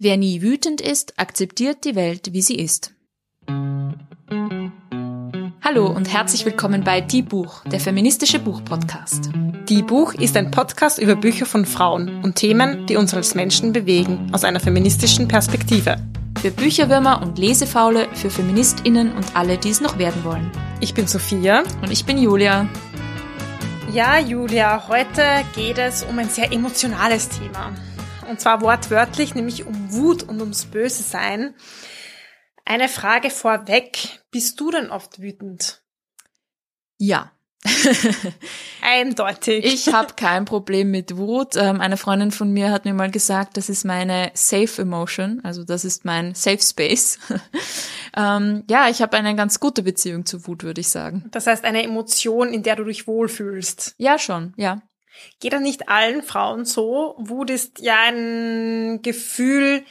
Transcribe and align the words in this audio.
Wer 0.00 0.16
nie 0.16 0.42
wütend 0.42 0.80
ist, 0.80 1.18
akzeptiert 1.18 1.84
die 1.84 1.96
Welt, 1.96 2.32
wie 2.32 2.40
sie 2.40 2.54
ist. 2.54 2.92
Hallo 5.60 5.88
und 5.88 6.12
herzlich 6.12 6.44
willkommen 6.44 6.84
bei 6.84 7.00
Die 7.00 7.22
Buch, 7.22 7.64
der 7.64 7.80
feministische 7.80 8.38
Buchpodcast. 8.38 9.30
Die 9.68 9.82
Buch 9.82 10.14
ist 10.14 10.36
ein 10.36 10.52
Podcast 10.52 11.00
über 11.00 11.16
Bücher 11.16 11.46
von 11.46 11.66
Frauen 11.66 12.22
und 12.22 12.36
Themen, 12.36 12.86
die 12.86 12.94
uns 12.94 13.12
als 13.12 13.34
Menschen 13.34 13.72
bewegen, 13.72 14.30
aus 14.32 14.44
einer 14.44 14.60
feministischen 14.60 15.26
Perspektive. 15.26 15.96
Für 16.40 16.52
Bücherwürmer 16.52 17.20
und 17.20 17.36
Lesefaule, 17.36 18.06
für 18.14 18.30
FeministInnen 18.30 19.10
und 19.16 19.34
alle, 19.34 19.58
die 19.58 19.70
es 19.70 19.80
noch 19.80 19.98
werden 19.98 20.22
wollen. 20.22 20.48
Ich 20.78 20.94
bin 20.94 21.08
Sophia. 21.08 21.64
Und 21.82 21.90
ich 21.90 22.04
bin 22.04 22.18
Julia. 22.18 22.68
Ja, 23.92 24.20
Julia, 24.20 24.86
heute 24.86 25.24
geht 25.56 25.78
es 25.78 26.04
um 26.04 26.20
ein 26.20 26.28
sehr 26.28 26.52
emotionales 26.52 27.30
Thema. 27.30 27.72
Und 28.28 28.40
zwar 28.40 28.60
wortwörtlich, 28.60 29.34
nämlich 29.34 29.66
um 29.66 29.92
Wut 29.92 30.22
und 30.22 30.40
ums 30.40 30.66
Böse 30.66 31.02
sein. 31.02 31.54
Eine 32.64 32.88
Frage 32.88 33.30
vorweg. 33.30 34.20
Bist 34.30 34.60
du 34.60 34.70
denn 34.70 34.90
oft 34.90 35.20
wütend? 35.20 35.82
Ja. 36.98 37.32
Eindeutig. 38.82 39.64
Ich 39.64 39.92
habe 39.92 40.14
kein 40.14 40.44
Problem 40.44 40.90
mit 40.90 41.16
Wut. 41.16 41.56
Ähm, 41.56 41.80
eine 41.80 41.96
Freundin 41.96 42.30
von 42.30 42.52
mir 42.52 42.70
hat 42.70 42.84
mir 42.84 42.94
mal 42.94 43.10
gesagt, 43.10 43.56
das 43.56 43.68
ist 43.68 43.84
meine 43.84 44.30
Safe 44.34 44.82
Emotion, 44.82 45.40
also 45.42 45.64
das 45.64 45.84
ist 45.84 46.04
mein 46.04 46.34
Safe 46.34 46.60
Space. 46.60 47.18
ähm, 48.16 48.64
ja, 48.70 48.88
ich 48.88 49.02
habe 49.02 49.16
eine 49.16 49.34
ganz 49.34 49.58
gute 49.58 49.82
Beziehung 49.82 50.24
zu 50.24 50.46
Wut, 50.46 50.62
würde 50.62 50.80
ich 50.80 50.88
sagen. 50.88 51.24
Das 51.30 51.46
heißt 51.46 51.64
eine 51.64 51.82
Emotion, 51.82 52.52
in 52.52 52.62
der 52.62 52.76
du 52.76 52.84
dich 52.84 53.06
wohlfühlst. 53.06 53.94
Ja, 53.98 54.18
schon, 54.18 54.54
ja. 54.56 54.80
Geht 55.40 55.52
das 55.52 55.60
nicht 55.60 55.88
allen 55.88 56.22
Frauen 56.22 56.64
so? 56.64 57.14
Wut 57.18 57.50
ist 57.50 57.80
ja 57.80 57.96
ein 58.08 59.00
Gefühl, 59.02 59.84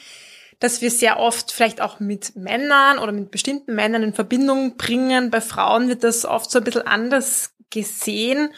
das 0.59 0.81
wir 0.81 0.91
sehr 0.91 1.19
oft 1.19 1.51
vielleicht 1.51 1.81
auch 1.81 1.99
mit 1.99 2.35
Männern 2.35 2.97
oder 2.99 3.11
mit 3.11 3.31
bestimmten 3.31 3.75
Männern 3.75 4.03
in 4.03 4.13
Verbindung 4.13 4.77
bringen. 4.77 5.29
Bei 5.29 5.41
Frauen 5.41 5.87
wird 5.87 6.03
das 6.03 6.25
oft 6.25 6.49
so 6.49 6.59
ein 6.59 6.63
bisschen 6.63 6.87
anders 6.87 7.51
gesehen. 7.69 8.49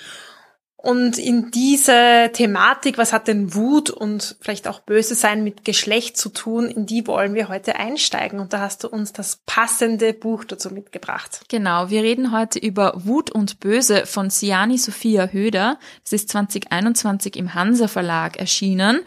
Und 0.81 1.17
in 1.17 1.51
diese 1.51 2.29
Thematik, 2.31 2.97
was 2.97 3.11
hat 3.11 3.27
denn 3.27 3.53
Wut 3.53 3.89
und 3.89 4.37
vielleicht 4.39 4.65
auch 4.65 4.79
Böse 4.79 5.13
sein 5.13 5.43
mit 5.43 5.65
Geschlecht 5.65 6.15
zu 6.15 6.29
tun, 6.29 6.69
in 6.69 6.85
die 6.85 7.05
wollen 7.05 7.33
wir 7.33 7.49
heute 7.49 7.75
einsteigen. 7.75 8.39
Und 8.39 8.53
da 8.53 8.61
hast 8.61 8.85
du 8.85 8.87
uns 8.87 9.11
das 9.11 9.41
passende 9.45 10.13
Buch 10.13 10.45
dazu 10.45 10.69
mitgebracht. 10.69 11.41
Genau, 11.49 11.89
wir 11.89 12.01
reden 12.03 12.31
heute 12.31 12.59
über 12.59 12.93
Wut 12.95 13.29
und 13.29 13.59
Böse 13.59 14.05
von 14.05 14.29
Siani 14.29 14.77
Sophia 14.77 15.27
Höder. 15.27 15.79
Das 16.05 16.13
ist 16.13 16.29
2021 16.29 17.35
im 17.35 17.53
Hansa 17.53 17.89
Verlag 17.89 18.37
erschienen. 18.37 19.01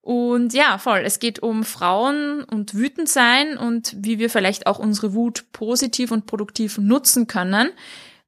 Und 0.00 0.54
ja, 0.54 0.78
voll. 0.78 1.02
Es 1.04 1.18
geht 1.18 1.40
um 1.40 1.62
Frauen 1.62 2.42
und 2.44 2.72
wütend 2.72 3.10
sein 3.10 3.58
und 3.58 3.94
wie 3.98 4.18
wir 4.18 4.30
vielleicht 4.30 4.66
auch 4.66 4.78
unsere 4.78 5.12
Wut 5.12 5.44
positiv 5.52 6.10
und 6.10 6.24
produktiv 6.24 6.78
nutzen 6.78 7.26
können. 7.26 7.68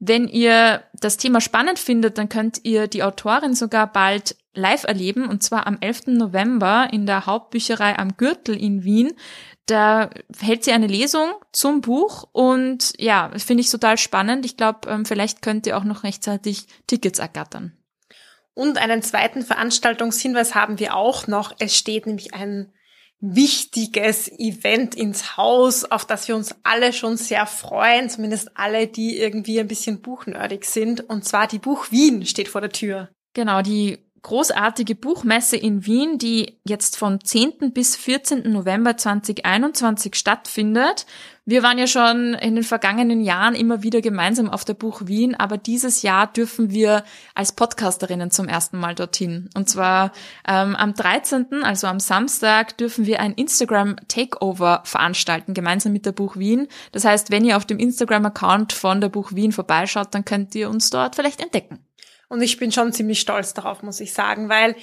Wenn 0.07 0.29
ihr 0.29 0.83
das 0.93 1.17
Thema 1.17 1.41
spannend 1.41 1.79
findet, 1.79 2.19
dann 2.19 2.29
könnt 2.29 2.61
ihr 2.65 2.89
die 2.89 3.03
Autorin 3.03 3.55
sogar 3.55 3.91
bald 3.91 4.37
live 4.53 4.85
erleben, 4.85 5.27
und 5.27 5.43
zwar 5.43 5.67
am 5.67 5.79
11. 5.81 6.09
November 6.09 6.89
in 6.93 7.07
der 7.07 7.25
Hauptbücherei 7.25 7.99
am 7.99 8.17
Gürtel 8.19 8.55
in 8.55 8.85
Wien. 8.85 9.15
Da 9.65 10.11
hält 10.39 10.63
sie 10.63 10.73
eine 10.73 10.89
Lesung 10.89 11.31
zum 11.53 11.81
Buch 11.81 12.29
und 12.33 12.93
ja, 12.99 13.31
finde 13.39 13.63
ich 13.63 13.71
total 13.71 13.97
spannend. 13.97 14.45
Ich 14.45 14.59
glaube, 14.59 14.91
ähm, 14.91 15.07
vielleicht 15.07 15.41
könnt 15.41 15.67
ihr 15.67 15.79
auch 15.79 15.85
noch 15.85 16.05
rechtzeitig 16.05 16.67
Tickets 16.87 17.19
ergattern. 17.19 17.73
Und 18.53 18.77
einen 18.77 19.01
zweiten 19.01 19.41
Veranstaltungshinweis 19.41 20.55
haben 20.55 20.79
wir 20.79 20.95
auch 20.95 21.27
noch. 21.29 21.55
Es 21.59 21.75
steht 21.77 22.07
nämlich 22.07 22.35
ein 22.35 22.73
wichtiges 23.27 24.30
Event 24.39 24.94
ins 24.94 25.36
Haus, 25.36 25.84
auf 25.84 26.05
das 26.05 26.28
wir 26.28 26.36
uns 26.36 26.55
alle 26.62 26.92
schon 26.92 27.17
sehr 27.17 27.47
freuen, 27.47 28.11
zumindest 28.11 28.50
alle, 28.55 28.86
die 28.86 29.19
irgendwie 29.19 29.58
ein 29.61 29.69
bisschen 29.69 30.03
buchnördig 30.03 30.64
sind. 30.67 31.08
Und 31.08 31.24
zwar 31.24 31.46
die 31.46 31.58
Buch 31.58 31.90
Wien 31.90 32.27
steht 32.27 32.48
vor 32.48 32.61
der 32.61 32.70
Tür. 32.70 33.08
Genau, 33.33 33.63
die 33.63 33.98
großartige 34.24 34.95
Buchmesse 34.95 35.57
in 35.57 35.85
Wien, 35.85 36.17
die 36.17 36.58
jetzt 36.67 36.96
vom 36.96 37.23
10. 37.23 37.73
bis 37.73 37.95
14. 37.95 38.51
November 38.51 38.96
2021 38.96 40.14
stattfindet. 40.14 41.05
Wir 41.45 41.62
waren 41.62 41.77
ja 41.77 41.86
schon 41.86 42.33
in 42.33 42.55
den 42.55 42.64
vergangenen 42.64 43.20
Jahren 43.20 43.55
immer 43.55 43.83
wieder 43.83 44.01
gemeinsam 44.01 44.48
auf 44.48 44.64
der 44.64 44.73
Buch 44.73 45.02
Wien, 45.05 45.34
aber 45.34 45.58
dieses 45.58 46.01
Jahr 46.01 46.27
dürfen 46.27 46.70
wir 46.70 47.05
als 47.34 47.52
Podcasterinnen 47.52 48.30
zum 48.30 48.48
ersten 48.48 48.79
Mal 48.79 48.95
dorthin. 48.95 49.51
Und 49.55 49.68
zwar 49.68 50.13
ähm, 50.48 50.74
am 50.74 50.95
13., 50.95 51.63
also 51.63 51.86
am 51.86 52.01
Samstag, 52.01 52.79
dürfen 52.79 53.05
wir 53.05 53.20
ein 53.20 53.34
Instagram 53.34 53.96
Takeover 54.08 54.80
veranstalten, 54.86 55.52
gemeinsam 55.52 55.92
mit 55.92 56.07
der 56.07 56.13
Buch 56.13 56.36
Wien. 56.36 56.68
Das 56.92 57.05
heißt, 57.05 57.30
wenn 57.30 57.45
ihr 57.45 57.58
auf 57.58 57.67
dem 57.67 57.79
Instagram-Account 57.79 58.73
von 58.73 59.02
der 59.02 59.11
Buch 59.11 59.33
Wien 59.34 59.52
vorbeischaut, 59.52 60.14
dann 60.14 60.24
könnt 60.24 60.55
ihr 60.55 60.70
uns 60.70 60.89
dort 60.89 61.14
vielleicht 61.14 61.42
entdecken. 61.42 61.80
Und 62.29 62.42
ich 62.42 62.57
bin 62.58 62.73
schon 62.73 62.92
ziemlich 62.92 63.20
stolz 63.20 63.55
darauf, 63.55 63.83
muss 63.83 64.01
ich 64.01 64.12
sagen, 64.12 64.48
weil 64.48 64.77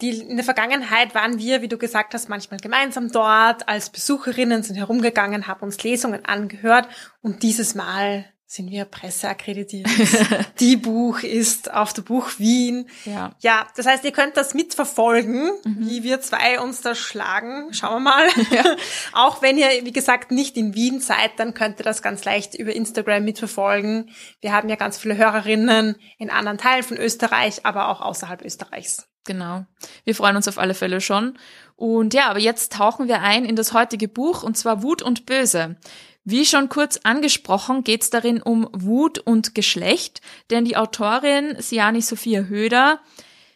die, 0.00 0.10
in 0.10 0.36
der 0.36 0.44
Vergangenheit 0.44 1.14
waren 1.14 1.38
wir, 1.38 1.62
wie 1.62 1.68
du 1.68 1.78
gesagt 1.78 2.12
hast, 2.12 2.28
manchmal 2.28 2.60
gemeinsam 2.60 3.10
dort 3.10 3.68
als 3.68 3.90
Besucherinnen, 3.90 4.62
sind 4.62 4.76
herumgegangen, 4.76 5.46
haben 5.46 5.62
uns 5.62 5.82
Lesungen 5.82 6.24
angehört 6.24 6.88
und 7.22 7.42
dieses 7.42 7.74
Mal 7.74 8.26
sind 8.48 8.70
wir 8.70 8.84
presseakkreditiert. 8.84 9.88
Die 10.60 10.76
Buch 10.76 11.20
ist 11.20 11.72
auf 11.72 11.92
der 11.92 12.02
Buch 12.02 12.30
Wien. 12.38 12.88
Ja. 13.04 13.34
ja, 13.40 13.66
das 13.74 13.86
heißt, 13.86 14.04
ihr 14.04 14.12
könnt 14.12 14.36
das 14.36 14.54
mitverfolgen, 14.54 15.50
mhm. 15.64 15.88
wie 15.88 16.04
wir 16.04 16.20
zwei 16.20 16.60
uns 16.60 16.80
da 16.80 16.94
schlagen. 16.94 17.72
Schauen 17.72 18.02
wir 18.04 18.10
mal. 18.10 18.28
Ja. 18.50 18.76
Auch 19.12 19.42
wenn 19.42 19.58
ihr, 19.58 19.66
wie 19.82 19.92
gesagt, 19.92 20.30
nicht 20.30 20.56
in 20.56 20.74
Wien 20.74 21.00
seid, 21.00 21.32
dann 21.38 21.52
könnt 21.52 21.80
ihr 21.80 21.84
das 21.84 22.00
ganz 22.00 22.24
leicht 22.24 22.54
über 22.54 22.72
Instagram 22.72 23.24
mitverfolgen. 23.24 24.10
Wir 24.40 24.52
haben 24.52 24.68
ja 24.68 24.76
ganz 24.76 24.98
viele 24.98 25.16
Hörerinnen 25.16 25.96
in 26.16 26.30
anderen 26.30 26.58
Teilen 26.58 26.84
von 26.84 26.96
Österreich, 26.96 27.66
aber 27.66 27.88
auch 27.88 28.00
außerhalb 28.00 28.42
Österreichs. 28.42 29.08
Genau. 29.24 29.66
Wir 30.04 30.14
freuen 30.14 30.36
uns 30.36 30.46
auf 30.46 30.58
alle 30.58 30.74
Fälle 30.74 31.00
schon. 31.00 31.36
Und 31.74 32.14
ja, 32.14 32.28
aber 32.30 32.38
jetzt 32.38 32.72
tauchen 32.72 33.08
wir 33.08 33.20
ein 33.20 33.44
in 33.44 33.56
das 33.56 33.72
heutige 33.72 34.08
Buch, 34.08 34.42
und 34.42 34.56
zwar 34.56 34.82
Wut 34.82 35.02
und 35.02 35.26
Böse. 35.26 35.76
Wie 36.28 36.44
schon 36.44 36.68
kurz 36.68 36.98
angesprochen, 37.04 37.84
geht 37.84 38.02
es 38.02 38.10
darin 38.10 38.42
um 38.42 38.68
Wut 38.72 39.20
und 39.20 39.54
Geschlecht, 39.54 40.20
denn 40.50 40.64
die 40.64 40.76
Autorin 40.76 41.54
Siani 41.60 42.02
Sophia 42.02 42.42
Höder 42.42 42.98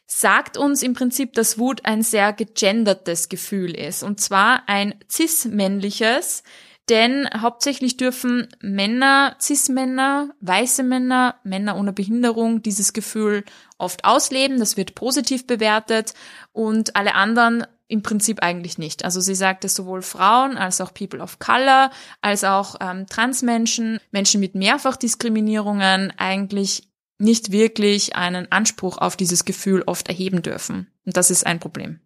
sagt 0.06 0.56
uns 0.56 0.84
im 0.84 0.94
Prinzip, 0.94 1.32
dass 1.32 1.58
Wut 1.58 1.84
ein 1.84 2.02
sehr 2.02 2.32
gegendertes 2.32 3.28
Gefühl 3.28 3.76
ist, 3.76 4.04
und 4.04 4.20
zwar 4.20 4.68
ein 4.68 4.94
cis-männliches, 5.10 6.44
denn 6.88 7.28
hauptsächlich 7.40 7.96
dürfen 7.96 8.46
Männer, 8.60 9.34
Cis-Männer, 9.40 10.30
weiße 10.40 10.84
Männer, 10.84 11.40
Männer 11.42 11.76
ohne 11.76 11.92
Behinderung 11.92 12.62
dieses 12.62 12.92
Gefühl 12.92 13.44
oft 13.78 14.04
ausleben. 14.04 14.60
Das 14.60 14.76
wird 14.76 14.94
positiv 14.94 15.44
bewertet 15.44 16.14
und 16.52 16.94
alle 16.94 17.16
anderen 17.16 17.66
im 17.90 18.02
Prinzip 18.02 18.42
eigentlich 18.42 18.78
nicht. 18.78 19.04
Also 19.04 19.20
sie 19.20 19.34
sagt, 19.34 19.64
dass 19.64 19.74
sowohl 19.74 20.02
Frauen 20.02 20.56
als 20.56 20.80
auch 20.80 20.94
People 20.94 21.20
of 21.20 21.38
Color, 21.38 21.90
als 22.20 22.44
auch 22.44 22.76
ähm, 22.80 23.06
Transmenschen, 23.06 23.98
Menschen 24.12 24.40
mit 24.40 24.54
Mehrfachdiskriminierungen 24.54 26.12
eigentlich 26.16 26.88
nicht 27.18 27.52
wirklich 27.52 28.16
einen 28.16 28.50
Anspruch 28.50 28.98
auf 28.98 29.16
dieses 29.16 29.44
Gefühl 29.44 29.82
oft 29.86 30.08
erheben 30.08 30.42
dürfen. 30.42 30.90
Und 31.04 31.16
das 31.16 31.30
ist 31.30 31.44
ein 31.44 31.60
Problem. 31.60 32.00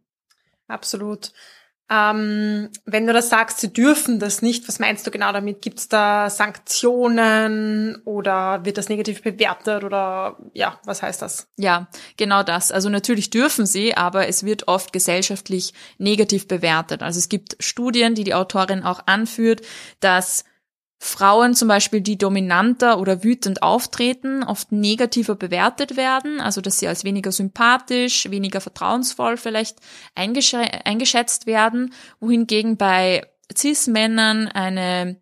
Absolut. 0.67 1.33
Ähm, 1.91 2.71
wenn 2.87 3.07
du 3.07 3.13
das 3.13 3.29
sagst, 3.29 3.61
sie 3.61 3.73
dürfen 3.73 4.19
das 4.19 4.41
nicht, 4.41 4.67
was 4.69 4.79
meinst 4.79 5.07
du 5.07 5.11
genau 5.11 5.33
damit? 5.33 5.61
Gibt 5.61 5.79
es 5.81 5.89
da 5.89 6.31
Sanktionen 6.31 7.97
oder 8.05 8.65
wird 8.65 8.79
das 8.79 8.89
negativ 8.89 9.23
bewertet 9.23 9.85
oder 9.85 10.39
ja, 10.55 10.81
was 10.85 11.03
heißt 11.03 11.21
das? 11.21 11.47
Ja, 11.57 11.89
genau 12.17 12.43
das. 12.43 12.73
Also 12.73 12.89
natürlich 12.89 13.29
dürfen 13.29 13.67
sie, 13.67 13.95
aber 13.95 14.29
es 14.29 14.45
wird 14.45 14.67
oft 14.67 14.95
gesellschaftlich 14.95 15.75
negativ 15.99 16.49
bewertet. 16.49 17.03
Also 17.03 17.19
es 17.19 17.29
gibt 17.29 17.57
Studien, 17.61 18.15
die 18.15 18.25
die 18.25 18.35
Autorin 18.35 18.83
auch 18.83 19.01
anführt, 19.07 19.61
dass 20.01 20.45
Frauen 21.05 21.55
zum 21.55 21.69
Beispiel, 21.69 22.01
die 22.01 22.17
dominanter 22.17 22.99
oder 22.99 23.23
wütend 23.23 23.63
auftreten, 23.63 24.43
oft 24.43 24.73
negativer 24.73 25.35
bewertet 25.35 25.99
werden, 25.99 26.41
also 26.41 26.63
dass 26.63 26.79
sie 26.79 26.89
als 26.89 27.05
weniger 27.05 27.31
sympathisch, 27.31 28.31
weniger 28.31 28.63
vertrauensvoll 28.63 29.37
vielleicht 29.37 29.77
eingesch 30.15 30.55
eingeschätzt 30.55 31.47
werden, 31.47 31.93
wohingegen 32.21 32.79
bei 32.79 33.27
Cis-Männern 33.55 34.49
eine, 34.49 35.17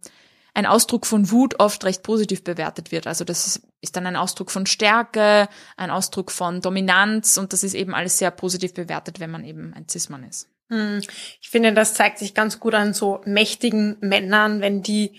ein 0.55 0.67
Ausdruck 0.67 1.05
von 1.05 1.32
Wut 1.32 1.58
oft 1.58 1.85
recht 1.85 2.05
positiv 2.05 2.44
bewertet 2.44 2.93
wird. 2.93 3.08
Also 3.08 3.25
das 3.25 3.49
ist, 3.49 3.62
ist 3.81 3.96
dann 3.96 4.06
ein 4.06 4.17
Ausdruck 4.17 4.52
von 4.52 4.67
Stärke, 4.67 5.49
ein 5.76 5.90
Ausdruck 5.90 6.31
von 6.31 6.61
Dominanz 6.61 7.38
und 7.38 7.52
das 7.52 7.64
ist 7.64 7.75
eben 7.75 7.93
alles 7.93 8.19
sehr 8.19 8.31
positiv 8.31 8.73
bewertet, 8.73 9.19
wenn 9.19 9.32
man 9.32 9.44
eben 9.44 9.75
ein 9.75 9.88
Cis-Mann 9.88 10.23
ist. 10.23 10.49
Hm. 10.69 11.02
Ich 11.40 11.50
finde, 11.50 11.73
das 11.73 11.94
zeigt 11.94 12.19
sich 12.19 12.35
ganz 12.35 12.61
gut 12.61 12.75
an 12.75 12.94
so 12.94 13.20
mächtigen 13.25 13.96
Männern, 14.00 14.61
wenn 14.61 14.85
die 14.85 15.19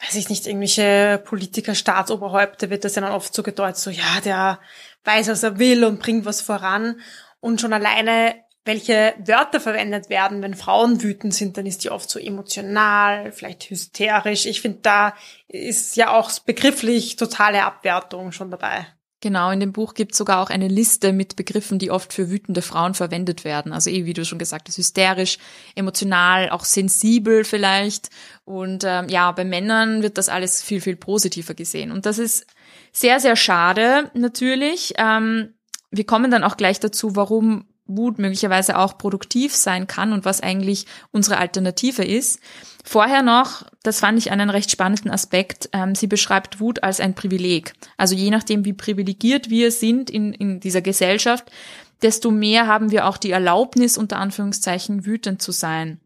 weiß 0.00 0.14
ich 0.14 0.28
nicht, 0.28 0.46
irgendwelche 0.46 1.20
Politiker, 1.24 1.74
Staatsoberhäupter 1.74 2.70
wird 2.70 2.84
das 2.84 2.94
ja 2.94 3.02
dann 3.02 3.12
oft 3.12 3.34
so 3.34 3.42
gedeutet, 3.42 3.78
so 3.78 3.90
ja, 3.90 4.20
der 4.24 4.60
weiß, 5.04 5.28
was 5.28 5.42
er 5.42 5.58
will 5.58 5.84
und 5.84 6.00
bringt 6.00 6.24
was 6.24 6.40
voran. 6.40 7.00
Und 7.40 7.60
schon 7.60 7.72
alleine, 7.72 8.36
welche 8.64 9.14
Wörter 9.18 9.60
verwendet 9.60 10.10
werden, 10.10 10.42
wenn 10.42 10.54
Frauen 10.54 11.02
wütend 11.02 11.34
sind, 11.34 11.56
dann 11.56 11.66
ist 11.66 11.84
die 11.84 11.90
oft 11.90 12.10
so 12.10 12.18
emotional, 12.18 13.32
vielleicht 13.32 13.70
hysterisch. 13.70 14.46
Ich 14.46 14.60
finde, 14.60 14.80
da 14.82 15.14
ist 15.48 15.96
ja 15.96 16.10
auch 16.16 16.30
begrifflich 16.40 17.16
totale 17.16 17.64
Abwertung 17.64 18.32
schon 18.32 18.50
dabei. 18.50 18.86
Genau, 19.20 19.50
in 19.50 19.58
dem 19.58 19.72
Buch 19.72 19.94
gibt 19.94 20.12
es 20.12 20.18
sogar 20.18 20.40
auch 20.40 20.48
eine 20.48 20.68
Liste 20.68 21.12
mit 21.12 21.34
Begriffen, 21.34 21.80
die 21.80 21.90
oft 21.90 22.12
für 22.12 22.30
wütende 22.30 22.62
Frauen 22.62 22.94
verwendet 22.94 23.44
werden. 23.44 23.72
Also 23.72 23.90
eh, 23.90 24.04
wie 24.04 24.12
du 24.12 24.24
schon 24.24 24.38
gesagt 24.38 24.68
hast, 24.68 24.78
hysterisch, 24.78 25.38
emotional, 25.74 26.50
auch 26.50 26.64
sensibel 26.64 27.42
vielleicht. 27.42 28.10
Und 28.44 28.84
ähm, 28.86 29.08
ja, 29.08 29.32
bei 29.32 29.44
Männern 29.44 30.02
wird 30.02 30.18
das 30.18 30.28
alles 30.28 30.62
viel, 30.62 30.80
viel 30.80 30.94
positiver 30.94 31.54
gesehen. 31.54 31.90
Und 31.90 32.06
das 32.06 32.18
ist 32.18 32.46
sehr, 32.92 33.18
sehr 33.18 33.34
schade 33.34 34.08
natürlich. 34.14 34.94
Ähm, 34.98 35.54
wir 35.90 36.04
kommen 36.04 36.30
dann 36.30 36.44
auch 36.44 36.56
gleich 36.56 36.78
dazu, 36.78 37.16
warum 37.16 37.66
Wut 37.86 38.18
möglicherweise 38.18 38.78
auch 38.78 38.98
produktiv 38.98 39.56
sein 39.56 39.86
kann 39.86 40.12
und 40.12 40.26
was 40.26 40.42
eigentlich 40.42 40.86
unsere 41.10 41.38
Alternative 41.38 42.04
ist. 42.04 42.38
Vorher 42.90 43.20
noch, 43.20 43.66
das 43.82 44.00
fand 44.00 44.18
ich 44.18 44.30
einen 44.30 44.48
recht 44.48 44.70
spannenden 44.70 45.10
Aspekt, 45.10 45.68
ähm, 45.74 45.94
sie 45.94 46.06
beschreibt 46.06 46.58
Wut 46.58 46.82
als 46.82 47.00
ein 47.00 47.14
Privileg. 47.14 47.74
Also 47.98 48.14
je 48.14 48.30
nachdem, 48.30 48.64
wie 48.64 48.72
privilegiert 48.72 49.50
wir 49.50 49.72
sind 49.72 50.08
in, 50.08 50.32
in 50.32 50.58
dieser 50.58 50.80
Gesellschaft, 50.80 51.52
desto 52.00 52.30
mehr 52.30 52.66
haben 52.66 52.90
wir 52.90 53.06
auch 53.06 53.18
die 53.18 53.30
Erlaubnis, 53.30 53.98
unter 53.98 54.18
Anführungszeichen, 54.18 55.04
wütend 55.04 55.42
zu 55.42 55.52
sein. 55.52 56.00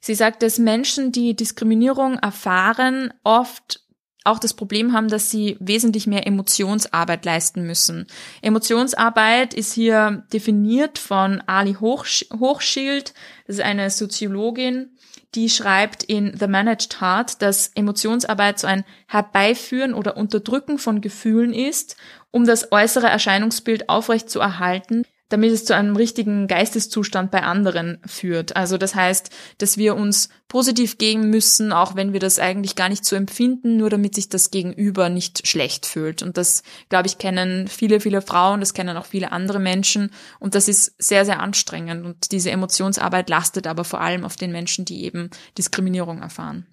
Sie 0.00 0.14
sagt, 0.14 0.42
dass 0.42 0.58
Menschen, 0.58 1.12
die 1.12 1.34
Diskriminierung 1.34 2.18
erfahren, 2.18 3.14
oft 3.22 3.80
auch 4.24 4.38
das 4.38 4.52
Problem 4.52 4.92
haben, 4.92 5.08
dass 5.08 5.30
sie 5.30 5.56
wesentlich 5.60 6.06
mehr 6.06 6.26
Emotionsarbeit 6.26 7.24
leisten 7.24 7.66
müssen. 7.66 8.06
Emotionsarbeit 8.42 9.54
ist 9.54 9.72
hier 9.72 10.24
definiert 10.30 10.98
von 10.98 11.42
Ali 11.46 11.74
Hochsch 11.74 12.26
Hochschild, 12.38 13.14
das 13.46 13.56
ist 13.56 13.62
eine 13.62 13.88
Soziologin, 13.88 14.93
die 15.34 15.50
schreibt 15.50 16.02
in 16.02 16.36
The 16.38 16.46
Managed 16.46 17.00
Heart, 17.00 17.42
dass 17.42 17.68
Emotionsarbeit 17.74 18.58
so 18.58 18.66
ein 18.66 18.84
Herbeiführen 19.08 19.94
oder 19.94 20.16
Unterdrücken 20.16 20.78
von 20.78 21.00
Gefühlen 21.00 21.52
ist, 21.52 21.96
um 22.30 22.46
das 22.46 22.72
äußere 22.72 23.08
Erscheinungsbild 23.08 23.88
aufrecht 23.88 24.30
zu 24.30 24.40
erhalten, 24.40 25.04
damit 25.30 25.52
es 25.52 25.64
zu 25.64 25.74
einem 25.74 25.96
richtigen 25.96 26.46
Geisteszustand 26.46 27.30
bei 27.30 27.42
anderen 27.42 27.98
führt. 28.06 28.56
Also 28.56 28.76
das 28.76 28.94
heißt, 28.94 29.30
dass 29.58 29.78
wir 29.78 29.96
uns 29.96 30.28
positiv 30.48 30.98
geben 30.98 31.30
müssen, 31.30 31.72
auch 31.72 31.96
wenn 31.96 32.12
wir 32.12 32.20
das 32.20 32.38
eigentlich 32.38 32.76
gar 32.76 32.88
nicht 32.88 33.04
so 33.04 33.16
empfinden, 33.16 33.76
nur 33.76 33.90
damit 33.90 34.14
sich 34.14 34.28
das 34.28 34.50
Gegenüber 34.50 35.08
nicht 35.08 35.46
schlecht 35.48 35.86
fühlt. 35.86 36.22
Und 36.22 36.36
das, 36.36 36.62
glaube 36.90 37.06
ich, 37.06 37.18
kennen 37.18 37.68
viele, 37.68 38.00
viele 38.00 38.20
Frauen, 38.20 38.60
das 38.60 38.74
kennen 38.74 38.96
auch 38.96 39.06
viele 39.06 39.32
andere 39.32 39.60
Menschen. 39.60 40.10
Und 40.40 40.54
das 40.54 40.68
ist 40.68 40.94
sehr, 41.02 41.24
sehr 41.24 41.40
anstrengend. 41.40 42.04
Und 42.04 42.30
diese 42.30 42.50
Emotionsarbeit 42.50 43.30
lastet 43.30 43.66
aber 43.66 43.84
vor 43.84 44.00
allem 44.00 44.24
auf 44.24 44.36
den 44.36 44.52
Menschen, 44.52 44.84
die 44.84 45.04
eben 45.04 45.30
Diskriminierung 45.56 46.20
erfahren. 46.20 46.66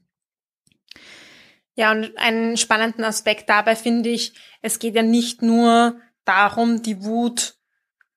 Ja, 1.76 1.92
und 1.92 2.18
einen 2.18 2.58
spannenden 2.58 3.06
Aspekt 3.06 3.50
dabei 3.50 3.78
finde 3.78 4.10
ich, 4.10 4.34
es 4.62 4.78
geht 4.78 4.96
ja 4.96 5.04
nicht 5.04 5.42
nur 5.42 6.00
darum, 6.26 6.84
die 6.84 7.04
Wut 7.04 7.56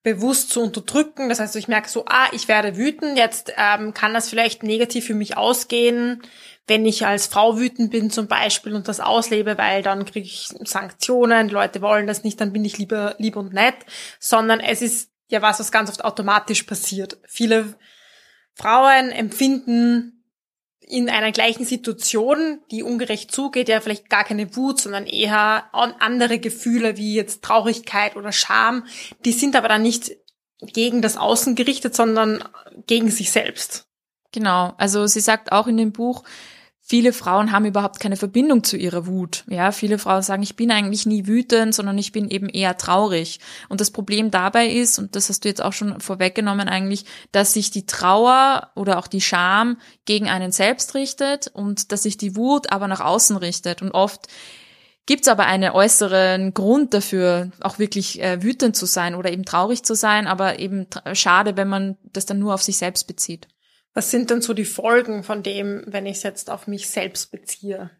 bewusst 0.04 0.50
zu 0.50 0.62
unterdrücken. 0.62 1.28
Das 1.28 1.40
heißt, 1.40 1.56
ich 1.56 1.66
merke 1.66 1.88
so, 1.88 2.04
ah, 2.06 2.28
ich 2.30 2.46
werde 2.46 2.76
wütend, 2.76 3.18
jetzt 3.18 3.52
ähm, 3.56 3.94
kann 3.94 4.14
das 4.14 4.28
vielleicht 4.28 4.62
negativ 4.62 5.06
für 5.06 5.14
mich 5.14 5.36
ausgehen, 5.36 6.22
wenn 6.68 6.86
ich 6.86 7.06
als 7.06 7.26
Frau 7.26 7.58
wütend 7.58 7.90
bin 7.90 8.10
zum 8.10 8.28
Beispiel 8.28 8.74
und 8.74 8.86
das 8.86 9.00
auslebe, 9.00 9.58
weil 9.58 9.82
dann 9.82 10.04
kriege 10.04 10.26
ich 10.26 10.48
Sanktionen, 10.64 11.48
Leute 11.48 11.80
wollen 11.80 12.06
das 12.06 12.22
nicht, 12.22 12.40
dann 12.40 12.52
bin 12.52 12.64
ich 12.64 12.78
lieber 12.78 13.16
lieb 13.18 13.36
und 13.36 13.52
nett, 13.52 13.74
sondern 14.20 14.60
es 14.60 14.82
ist 14.82 15.10
ja 15.28 15.42
was, 15.42 15.58
was 15.58 15.72
ganz 15.72 15.88
oft 15.88 16.04
automatisch 16.04 16.62
passiert. 16.64 17.18
Viele 17.26 17.74
Frauen 18.54 19.10
empfinden 19.10 20.13
in 20.86 21.08
einer 21.08 21.32
gleichen 21.32 21.64
Situation, 21.64 22.60
die 22.70 22.82
ungerecht 22.82 23.32
zugeht, 23.32 23.68
ja 23.68 23.80
vielleicht 23.80 24.10
gar 24.10 24.24
keine 24.24 24.54
Wut, 24.56 24.80
sondern 24.80 25.06
eher 25.06 25.64
andere 25.72 26.38
Gefühle 26.38 26.96
wie 26.96 27.14
jetzt 27.14 27.42
Traurigkeit 27.42 28.16
oder 28.16 28.32
Scham, 28.32 28.86
die 29.24 29.32
sind 29.32 29.56
aber 29.56 29.68
dann 29.68 29.82
nicht 29.82 30.12
gegen 30.60 31.02
das 31.02 31.16
Außen 31.16 31.54
gerichtet, 31.54 31.94
sondern 31.94 32.44
gegen 32.86 33.10
sich 33.10 33.30
selbst. 33.30 33.86
Genau, 34.32 34.74
also 34.78 35.06
sie 35.06 35.20
sagt 35.20 35.52
auch 35.52 35.66
in 35.66 35.76
dem 35.76 35.92
Buch, 35.92 36.24
Viele 36.86 37.14
Frauen 37.14 37.50
haben 37.50 37.64
überhaupt 37.64 37.98
keine 37.98 38.16
Verbindung 38.16 38.62
zu 38.62 38.76
ihrer 38.76 39.06
Wut. 39.06 39.44
Ja, 39.46 39.72
viele 39.72 39.98
Frauen 39.98 40.20
sagen, 40.20 40.42
ich 40.42 40.54
bin 40.54 40.70
eigentlich 40.70 41.06
nie 41.06 41.26
wütend, 41.26 41.74
sondern 41.74 41.96
ich 41.96 42.12
bin 42.12 42.28
eben 42.28 42.50
eher 42.50 42.76
traurig. 42.76 43.40
Und 43.70 43.80
das 43.80 43.90
Problem 43.90 44.30
dabei 44.30 44.68
ist, 44.68 44.98
und 44.98 45.16
das 45.16 45.30
hast 45.30 45.44
du 45.44 45.48
jetzt 45.48 45.62
auch 45.62 45.72
schon 45.72 45.98
vorweggenommen 45.98 46.68
eigentlich, 46.68 47.06
dass 47.32 47.54
sich 47.54 47.70
die 47.70 47.86
Trauer 47.86 48.68
oder 48.74 48.98
auch 48.98 49.06
die 49.06 49.22
Scham 49.22 49.78
gegen 50.04 50.28
einen 50.28 50.52
selbst 50.52 50.94
richtet 50.94 51.48
und 51.54 51.90
dass 51.90 52.02
sich 52.02 52.18
die 52.18 52.36
Wut 52.36 52.70
aber 52.70 52.86
nach 52.86 53.00
außen 53.00 53.38
richtet. 53.38 53.80
Und 53.80 53.92
oft 53.92 54.28
Gibt's 55.06 55.28
aber 55.28 55.44
einen 55.44 55.72
äußeren 55.72 56.54
Grund 56.54 56.94
dafür, 56.94 57.50
auch 57.60 57.78
wirklich 57.78 58.22
äh, 58.22 58.42
wütend 58.42 58.74
zu 58.74 58.86
sein 58.86 59.14
oder 59.14 59.30
eben 59.30 59.44
traurig 59.44 59.82
zu 59.82 59.94
sein, 59.94 60.26
aber 60.26 60.58
eben 60.58 60.86
schade, 61.12 61.58
wenn 61.58 61.68
man 61.68 61.98
das 62.14 62.24
dann 62.24 62.38
nur 62.38 62.54
auf 62.54 62.62
sich 62.62 62.78
selbst 62.78 63.06
bezieht. 63.06 63.46
Was 63.94 64.10
sind 64.10 64.30
denn 64.30 64.42
so 64.42 64.54
die 64.54 64.64
Folgen 64.64 65.22
von 65.22 65.42
dem, 65.42 65.84
wenn 65.86 66.06
ich 66.06 66.16
es 66.18 66.22
jetzt 66.24 66.50
auf 66.50 66.66
mich 66.66 66.88
selbst 66.88 67.30
beziehe? 67.30 67.90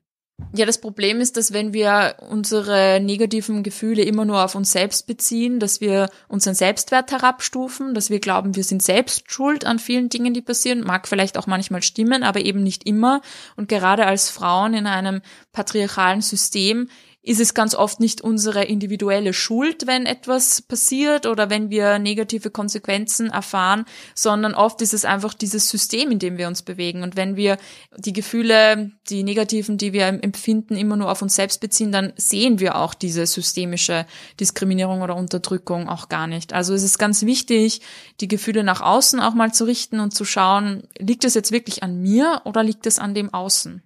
Ja, 0.53 0.67
das 0.67 0.79
Problem 0.79 1.21
ist, 1.21 1.37
dass 1.37 1.53
wenn 1.53 1.73
wir 1.73 2.17
unsere 2.29 2.99
negativen 3.01 3.63
Gefühle 3.63 4.03
immer 4.03 4.25
nur 4.25 4.45
auf 4.45 4.57
uns 4.57 4.73
selbst 4.73 5.07
beziehen, 5.07 5.61
dass 5.61 5.81
wir 5.81 6.11
unseren 6.27 6.55
Selbstwert 6.55 7.13
herabstufen, 7.13 7.95
dass 7.95 8.11
wir 8.11 8.19
glauben, 8.19 8.57
wir 8.57 8.65
sind 8.65 8.83
selbst 8.83 9.31
schuld 9.31 9.65
an 9.65 9.79
vielen 9.79 10.09
Dingen, 10.09 10.35
die 10.35 10.43
passieren, 10.43 10.81
mag 10.81 11.07
vielleicht 11.07 11.39
auch 11.39 11.47
manchmal 11.47 11.83
stimmen, 11.83 12.25
aber 12.25 12.41
eben 12.41 12.65
nicht 12.65 12.85
immer. 12.85 13.21
Und 13.57 13.69
gerade 13.69 14.07
als 14.07 14.29
Frauen 14.29 14.75
in 14.75 14.89
einem 14.89 15.23
patriarchalen 15.53 16.21
System 16.21 16.89
ist 17.25 17.41
es 17.41 17.55
ganz 17.55 17.75
oft 17.75 18.01
nicht 18.01 18.21
unsere 18.21 18.65
individuelle 18.65 19.33
Schuld, 19.33 19.87
wenn 19.87 20.05
etwas 20.05 20.61
passiert 20.61 21.25
oder 21.25 21.49
wenn 21.49 21.71
wir 21.71 21.99
negative 21.99 22.51
Konsequenzen 22.51 23.31
erfahren, 23.31 23.87
sondern 24.15 24.55
oft 24.55 24.83
ist 24.83 24.93
es 24.93 25.07
einfach 25.07 25.33
dieses 25.33 25.71
System, 25.71 26.11
in 26.11 26.19
dem 26.19 26.37
wir 26.37 26.49
uns 26.49 26.61
bewegen. 26.63 27.03
Und 27.03 27.17
wenn 27.17 27.35
wir 27.35 27.57
die 27.97 28.13
Gefühle, 28.13 28.93
die 29.09 29.23
negativen, 29.23 29.79
die 29.79 29.95
wir 29.95 30.07
empfinden, 30.07 30.77
immer 30.77 30.97
nur 30.97 31.11
auf 31.11 31.23
uns 31.23 31.35
selbst 31.35 31.63
beziehen, 31.63 31.93
dann 31.93 32.13
sehen 32.17 32.61
wir 32.61 32.77
auch 32.77 32.93
diese 32.93 33.25
systemische 33.27 34.05
Diskriminierung 34.39 35.01
oder 35.01 35.17
Unterdrückung 35.17 35.89
auch 35.89 36.11
gar 36.11 36.27
nicht. 36.27 36.53
Also 36.53 36.75
es 36.75 36.83
ist 36.83 36.99
ganz 36.99 37.25
wichtig, 37.25 37.81
die 38.21 38.29
Gefühle 38.29 38.65
nach 38.65 38.83
außen 38.83 39.21
auch 39.21 39.33
mal 39.33 39.53
zu 39.53 39.65
richten 39.65 39.99
und 39.99 40.15
zu 40.15 40.27
schauen, 40.27 40.83
liegt 40.99 41.25
es 41.25 41.33
jetzt 41.33 41.53
wirklich 41.53 41.83
an 41.83 42.03
mir 42.03 42.43
oder 42.45 42.63
liegt 42.63 42.87
es 42.87 42.99
an 42.99 43.15
dem 43.15 43.33
Außen? 43.33 43.83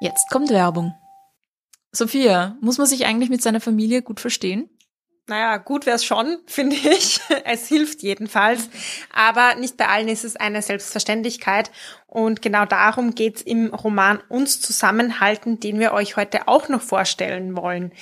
Jetzt 0.00 0.30
kommt 0.30 0.50
Werbung. 0.50 0.94
Sophia, 1.92 2.56
muss 2.60 2.78
man 2.78 2.86
sich 2.86 3.06
eigentlich 3.06 3.30
mit 3.30 3.42
seiner 3.42 3.60
Familie 3.60 4.02
gut 4.02 4.20
verstehen? 4.20 4.68
Naja, 5.28 5.58
gut 5.58 5.84
wäre 5.84 5.96
es 5.96 6.06
schon, 6.06 6.38
finde 6.46 6.74
ich. 6.74 7.20
Es 7.44 7.68
hilft 7.68 8.02
jedenfalls. 8.02 8.70
Aber 9.14 9.54
nicht 9.56 9.76
bei 9.76 9.86
allen 9.86 10.08
ist 10.08 10.24
es 10.24 10.36
eine 10.36 10.62
Selbstverständlichkeit. 10.62 11.70
Und 12.06 12.40
genau 12.40 12.64
darum 12.64 13.14
geht's 13.14 13.42
im 13.42 13.74
Roman 13.74 14.20
Uns 14.30 14.62
zusammenhalten, 14.62 15.60
den 15.60 15.78
wir 15.78 15.92
euch 15.92 16.16
heute 16.16 16.48
auch 16.48 16.70
noch 16.70 16.80
vorstellen 16.80 17.56
wollen. 17.56 17.92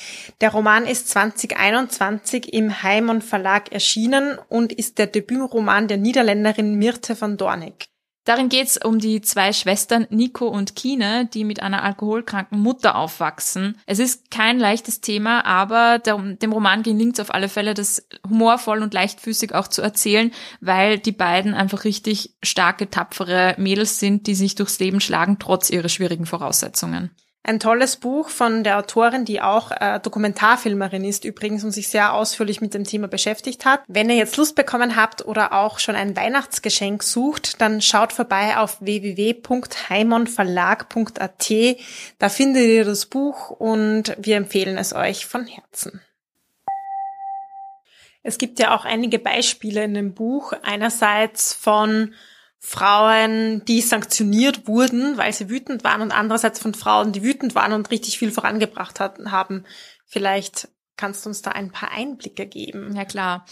Der 0.41 0.51
Roman 0.51 0.87
ist 0.87 1.09
2021 1.09 2.53
im 2.53 2.85
Heimon 2.85 3.23
Verlag 3.23 3.73
erschienen 3.73 4.39
und 4.49 4.73
ist 4.73 4.99
der 4.99 5.09
Debütroman 5.09 5.89
der 5.89 5.97
Niederländerin 5.97 6.77
Mirte 6.77 7.21
van 7.21 7.37
Dornik. 7.37 7.89
Darin 8.27 8.49
geht 8.49 8.67
es 8.67 8.77
um 8.77 8.99
die 8.99 9.21
zwei 9.21 9.53
Schwestern 9.53 10.09
Nico 10.11 10.49
und 10.49 10.75
Kine, 10.75 11.27
die 11.33 11.45
mit 11.45 11.63
einer 11.63 11.85
alkoholkranken 11.85 12.59
Mutter 12.59 12.97
aufwachsen. 12.97 13.79
Es 13.87 14.01
ist 14.01 14.33
kein 14.33 14.59
leichtes 14.59 15.01
Thema, 15.01 15.47
aber 15.47 16.01
dem 16.01 16.53
Roman 16.53 16.83
gelingt 16.83 17.15
es 17.15 17.21
auf 17.21 17.33
alle 17.33 17.49
Fälle, 17.49 17.73
das 17.73 18.09
humorvoll 18.29 18.83
und 18.83 18.93
leichtfüßig 18.93 19.55
auch 19.55 19.69
zu 19.69 19.81
erzählen, 19.81 20.33
weil 20.61 20.99
die 20.99 21.13
beiden 21.13 21.55
einfach 21.55 21.85
richtig 21.85 22.35
starke, 22.43 22.91
tapfere 22.91 23.55
Mädels 23.59 24.01
sind, 24.01 24.27
die 24.27 24.35
sich 24.35 24.57
durchs 24.57 24.81
Leben 24.81 25.01
schlagen, 25.01 25.39
trotz 25.39 25.71
ihrer 25.71 25.89
schwierigen 25.89 26.27
Voraussetzungen. 26.27 27.13
Ein 27.49 27.61
tolles 27.61 27.95
Buch 27.95 28.29
von 28.29 28.65
der 28.65 28.77
Autorin, 28.77 29.25
die 29.25 29.41
auch 29.41 29.71
äh, 29.71 30.01
Dokumentarfilmerin 30.01 31.05
ist 31.05 31.25
übrigens 31.25 31.63
und 31.63 31.71
sich 31.71 31.87
sehr 31.87 32.13
ausführlich 32.13 32.61
mit 32.61 32.75
dem 32.75 32.83
Thema 32.83 33.07
beschäftigt 33.07 33.65
hat. 33.65 33.83
Wenn 33.87 34.11
ihr 34.11 34.17
jetzt 34.17 34.37
Lust 34.37 34.57
bekommen 34.57 34.97
habt 34.97 35.25
oder 35.25 35.53
auch 35.53 35.79
schon 35.79 35.95
ein 35.95 36.17
Weihnachtsgeschenk 36.17 37.05
sucht, 37.05 37.61
dann 37.61 37.81
schaut 37.81 38.13
vorbei 38.13 38.57
auf 38.57 38.81
www.heimonverlag.at. 38.81 41.53
Da 42.19 42.29
findet 42.29 42.65
ihr 42.65 42.85
das 42.85 43.07
Buch 43.07 43.51
und 43.51 44.17
wir 44.19 44.39
empfehlen 44.39 44.77
es 44.77 44.93
euch 44.93 45.27
von 45.27 45.47
Herzen. 45.47 46.01
Es 48.25 48.39
gibt 48.39 48.59
ja 48.59 48.75
auch 48.75 48.85
einige 48.85 49.21
Beispiele 49.21 49.85
in 49.85 49.95
dem 49.95 50.15
Buch. 50.15 50.53
Einerseits 50.65 51.55
von 51.55 52.13
Frauen, 52.59 53.65
die 53.67 53.81
sanktioniert 53.81 54.67
wurden, 54.67 55.17
weil 55.17 55.33
sie 55.33 55.49
wütend 55.49 55.85
waren 55.85 56.03
und 56.03 56.13
andererseits 56.13 56.59
von 56.59 56.75
Frauen, 56.75 57.13
die 57.13 57.23
wütend 57.23 57.55
waren 57.55 57.73
und 57.73 57.91
richtig 57.91 58.19
viel 58.19 58.33
vorangebracht 58.33 58.99
hatten, 58.99 59.31
haben. 59.31 59.65
Vielleicht 60.05 60.69
kannst 60.97 61.25
du 61.25 61.29
uns 61.29 61.43
da 61.43 61.53
ein 61.53 61.71
paar 61.71 61.93
Einblicke 61.93 62.47
geben. 62.47 62.95
Ja 62.97 63.05
klar. 63.05 63.47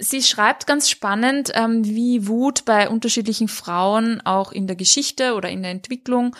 sie 0.00 0.22
schreibt 0.22 0.66
ganz 0.66 0.90
spannend, 0.90 1.50
ähm, 1.54 1.84
wie 1.84 2.26
Wut 2.28 2.64
bei 2.64 2.88
unterschiedlichen 2.88 3.48
Frauen 3.48 4.20
auch 4.20 4.52
in 4.52 4.66
der 4.66 4.76
Geschichte 4.76 5.34
oder 5.34 5.48
in 5.48 5.62
der 5.62 5.70
Entwicklung 5.70 6.36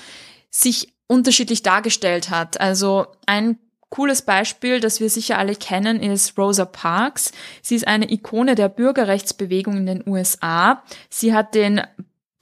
sich 0.51 0.95
unterschiedlich 1.07 1.63
dargestellt 1.63 2.31
hat. 2.31 2.61
Also 2.61 3.07
ein 3.27 3.59
cooles 3.93 4.23
Beispiel, 4.23 4.81
das 4.81 5.01
wir 5.01 5.11
sicher 5.11 5.39
alle 5.39 5.55
kennen, 5.55 6.03
ist 6.03 6.37
Rosa 6.39 6.65
Parks. 6.65 7.31
Sie 7.61 7.77
ist 7.77 7.87
eine 7.87 8.11
Ikone 8.11 8.55
der 8.55 8.71
Bürgerrechtsbewegung 8.71 9.77
in 9.77 9.87
den 9.87 10.03
USA. 10.09 10.83
Sie 11.11 11.35
hat 11.35 11.55
den 11.55 11.83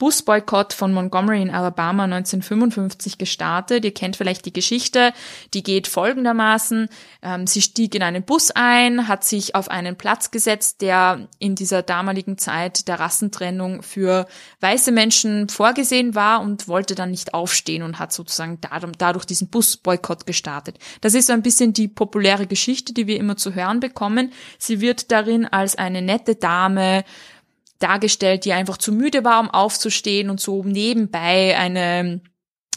Busboykott 0.00 0.72
von 0.72 0.94
Montgomery 0.94 1.42
in 1.42 1.50
Alabama 1.50 2.04
1955 2.04 3.18
gestartet. 3.18 3.84
Ihr 3.84 3.92
kennt 3.92 4.16
vielleicht 4.16 4.46
die 4.46 4.52
Geschichte. 4.52 5.12
Die 5.52 5.62
geht 5.62 5.86
folgendermaßen. 5.86 6.88
Ähm, 7.22 7.46
sie 7.46 7.60
stieg 7.60 7.94
in 7.94 8.02
einen 8.02 8.22
Bus 8.22 8.50
ein, 8.50 9.08
hat 9.08 9.24
sich 9.24 9.54
auf 9.54 9.70
einen 9.70 9.96
Platz 9.96 10.30
gesetzt, 10.30 10.80
der 10.80 11.28
in 11.38 11.54
dieser 11.54 11.82
damaligen 11.82 12.38
Zeit 12.38 12.88
der 12.88 12.98
Rassentrennung 12.98 13.82
für 13.82 14.26
weiße 14.60 14.90
Menschen 14.90 15.50
vorgesehen 15.50 16.14
war 16.14 16.40
und 16.40 16.66
wollte 16.66 16.94
dann 16.94 17.10
nicht 17.10 17.34
aufstehen 17.34 17.82
und 17.82 17.98
hat 17.98 18.14
sozusagen 18.14 18.58
dadurch 18.96 19.26
diesen 19.26 19.48
Busboykott 19.48 20.24
gestartet. 20.24 20.78
Das 21.02 21.12
ist 21.12 21.26
so 21.26 21.34
ein 21.34 21.42
bisschen 21.42 21.74
die 21.74 21.88
populäre 21.88 22.46
Geschichte, 22.46 22.94
die 22.94 23.06
wir 23.06 23.18
immer 23.18 23.36
zu 23.36 23.54
hören 23.54 23.80
bekommen. 23.80 24.32
Sie 24.58 24.80
wird 24.80 25.12
darin 25.12 25.44
als 25.44 25.76
eine 25.76 26.00
nette 26.00 26.36
Dame 26.36 27.04
dargestellt, 27.80 28.44
die 28.44 28.52
einfach 28.52 28.78
zu 28.78 28.92
müde 28.92 29.24
war, 29.24 29.40
um 29.40 29.50
aufzustehen 29.50 30.30
und 30.30 30.40
so 30.40 30.62
nebenbei 30.62 31.56
eine 31.56 32.22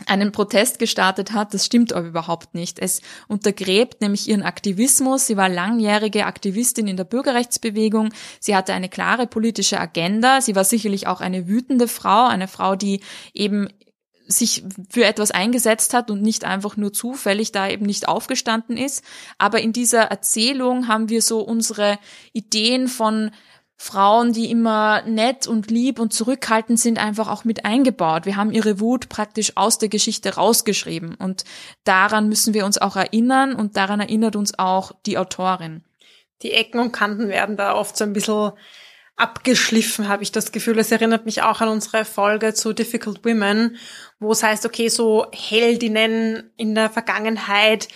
einen 0.07 0.31
Protest 0.31 0.79
gestartet 0.79 1.33
hat, 1.33 1.53
das 1.53 1.65
stimmt 1.65 1.93
aber 1.93 2.07
überhaupt 2.07 2.55
nicht. 2.55 2.79
Es 2.79 3.01
untergräbt 3.27 4.01
nämlich 4.01 4.27
ihren 4.27 4.41
Aktivismus. 4.41 5.27
Sie 5.27 5.37
war 5.37 5.49
langjährige 5.49 6.25
Aktivistin 6.25 6.87
in 6.87 6.97
der 6.97 7.03
Bürgerrechtsbewegung. 7.03 8.09
Sie 8.39 8.55
hatte 8.55 8.73
eine 8.73 8.89
klare 8.89 9.27
politische 9.27 9.79
Agenda. 9.79 10.41
Sie 10.41 10.55
war 10.55 10.63
sicherlich 10.63 11.05
auch 11.07 11.21
eine 11.21 11.47
wütende 11.47 11.87
Frau, 11.87 12.25
eine 12.25 12.47
Frau, 12.47 12.75
die 12.75 13.01
eben 13.33 13.69
sich 14.25 14.63
für 14.89 15.05
etwas 15.05 15.31
eingesetzt 15.31 15.93
hat 15.93 16.09
und 16.09 16.21
nicht 16.21 16.45
einfach 16.45 16.77
nur 16.77 16.93
zufällig 16.93 17.51
da 17.51 17.69
eben 17.69 17.85
nicht 17.85 18.07
aufgestanden 18.07 18.77
ist. 18.77 19.03
Aber 19.37 19.61
in 19.61 19.73
dieser 19.73 20.03
Erzählung 20.03 20.87
haben 20.87 21.09
wir 21.09 21.21
so 21.21 21.41
unsere 21.41 21.99
Ideen 22.31 22.87
von 22.87 23.31
Frauen, 23.75 24.33
die 24.33 24.49
immer 24.49 25.01
nett 25.03 25.47
und 25.47 25.69
lieb 25.69 25.99
und 25.99 26.13
zurückhaltend 26.13 26.79
sind, 26.79 26.99
einfach 26.99 27.29
auch 27.29 27.43
mit 27.43 27.65
eingebaut. 27.65 28.25
Wir 28.25 28.35
haben 28.35 28.51
ihre 28.51 28.79
Wut 28.79 29.09
praktisch 29.09 29.57
aus 29.57 29.77
der 29.77 29.89
Geschichte 29.89 30.35
rausgeschrieben 30.35 31.15
und 31.15 31.43
daran 31.83 32.29
müssen 32.29 32.53
wir 32.53 32.65
uns 32.65 32.77
auch 32.77 32.95
erinnern 32.95 33.55
und 33.55 33.75
daran 33.75 33.99
erinnert 33.99 34.35
uns 34.35 34.57
auch 34.57 34.91
die 35.05 35.17
Autorin. 35.17 35.83
Die 36.43 36.51
Ecken 36.51 36.79
und 36.79 36.91
Kanten 36.91 37.29
werden 37.29 37.57
da 37.57 37.75
oft 37.75 37.97
so 37.97 38.03
ein 38.03 38.13
bisschen 38.13 38.51
abgeschliffen, 39.15 40.07
habe 40.07 40.23
ich 40.23 40.31
das 40.31 40.51
Gefühl. 40.51 40.79
Es 40.79 40.91
erinnert 40.91 41.25
mich 41.25 41.41
auch 41.43 41.61
an 41.61 41.69
unsere 41.69 42.03
Folge 42.05 42.53
zu 42.53 42.73
Difficult 42.73 43.23
Women, 43.23 43.77
wo 44.19 44.31
es 44.31 44.43
heißt, 44.43 44.65
okay, 44.65 44.89
so 44.89 45.27
Heldinnen 45.31 46.51
in 46.57 46.73
der 46.75 46.89
Vergangenheit, 46.89 47.87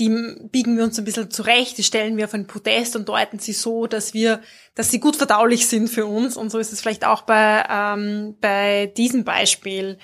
die 0.00 0.08
biegen 0.50 0.76
wir 0.76 0.84
uns 0.84 0.98
ein 0.98 1.04
bisschen 1.04 1.30
zurecht, 1.30 1.78
die 1.78 1.84
stellen 1.84 2.16
wir 2.16 2.24
auf 2.24 2.34
ein 2.34 2.46
Podest 2.46 2.96
und 2.96 3.08
deuten 3.08 3.38
sie 3.38 3.52
so, 3.52 3.86
dass 3.86 4.12
wir, 4.12 4.40
dass 4.74 4.90
sie 4.90 5.00
gut 5.00 5.16
verdaulich 5.16 5.68
sind 5.68 5.88
für 5.88 6.06
uns. 6.06 6.36
Und 6.36 6.50
so 6.50 6.58
ist 6.58 6.72
es 6.72 6.80
vielleicht 6.80 7.04
auch 7.04 7.22
bei, 7.22 7.64
ähm, 7.68 8.36
bei 8.40 8.92
diesem 8.96 9.24
Beispiel, 9.24 9.98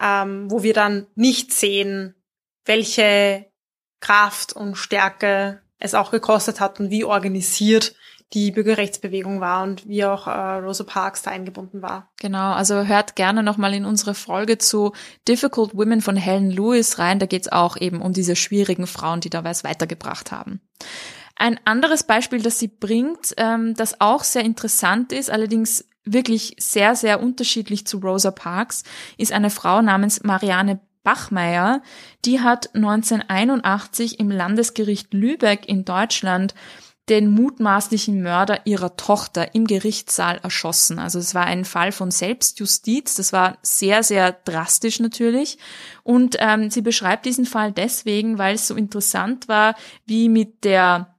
ähm, 0.00 0.50
wo 0.50 0.62
wir 0.62 0.74
dann 0.74 1.06
nicht 1.14 1.52
sehen, 1.52 2.14
welche 2.64 3.46
Kraft 4.00 4.54
und 4.54 4.76
Stärke 4.76 5.62
es 5.78 5.94
auch 5.94 6.10
gekostet 6.10 6.60
hat 6.60 6.80
und 6.80 6.90
wie 6.90 7.04
organisiert 7.04 7.94
die 8.32 8.50
Bürgerrechtsbewegung 8.50 9.40
war 9.40 9.62
und 9.62 9.86
wie 9.88 10.04
auch 10.04 10.26
äh, 10.26 10.30
Rosa 10.30 10.84
Parks 10.84 11.22
da 11.22 11.30
eingebunden 11.30 11.80
war. 11.80 12.10
Genau, 12.20 12.52
also 12.52 12.86
hört 12.86 13.14
gerne 13.14 13.42
nochmal 13.42 13.72
in 13.74 13.84
unsere 13.84 14.14
Folge 14.14 14.58
zu 14.58 14.92
Difficult 15.28 15.76
Women 15.76 16.00
von 16.00 16.16
Helen 16.16 16.50
Lewis 16.50 16.98
rein. 16.98 17.18
Da 17.18 17.26
geht's 17.26 17.50
auch 17.50 17.76
eben 17.76 18.02
um 18.02 18.12
diese 18.12 18.34
schwierigen 18.34 18.86
Frauen, 18.86 19.20
die 19.20 19.30
da 19.30 19.44
was 19.44 19.62
weitergebracht 19.62 20.32
haben. 20.32 20.60
Ein 21.36 21.60
anderes 21.64 22.02
Beispiel, 22.02 22.42
das 22.42 22.58
sie 22.58 22.68
bringt, 22.68 23.34
ähm, 23.36 23.74
das 23.74 24.00
auch 24.00 24.24
sehr 24.24 24.42
interessant 24.42 25.12
ist, 25.12 25.30
allerdings 25.30 25.84
wirklich 26.04 26.56
sehr, 26.58 26.96
sehr 26.96 27.22
unterschiedlich 27.22 27.86
zu 27.86 27.98
Rosa 27.98 28.30
Parks, 28.30 28.84
ist 29.18 29.32
eine 29.32 29.50
Frau 29.50 29.82
namens 29.82 30.22
Marianne 30.22 30.80
Bachmeier. 31.02 31.82
Die 32.24 32.40
hat 32.40 32.74
1981 32.74 34.18
im 34.18 34.30
Landesgericht 34.30 35.14
Lübeck 35.14 35.68
in 35.68 35.84
Deutschland 35.84 36.54
den 37.08 37.30
mutmaßlichen 37.30 38.20
Mörder 38.22 38.66
ihrer 38.66 38.96
Tochter 38.96 39.54
im 39.54 39.66
Gerichtssaal 39.66 40.38
erschossen. 40.42 40.98
Also 40.98 41.18
es 41.20 41.34
war 41.34 41.44
ein 41.44 41.64
Fall 41.64 41.92
von 41.92 42.10
Selbstjustiz. 42.10 43.14
Das 43.14 43.32
war 43.32 43.58
sehr, 43.62 44.02
sehr 44.02 44.32
drastisch 44.32 44.98
natürlich. 44.98 45.58
Und 46.02 46.36
ähm, 46.40 46.70
sie 46.70 46.82
beschreibt 46.82 47.26
diesen 47.26 47.46
Fall 47.46 47.70
deswegen, 47.70 48.38
weil 48.38 48.56
es 48.56 48.66
so 48.66 48.74
interessant 48.74 49.46
war, 49.46 49.76
wie 50.04 50.28
mit 50.28 50.64
der 50.64 51.15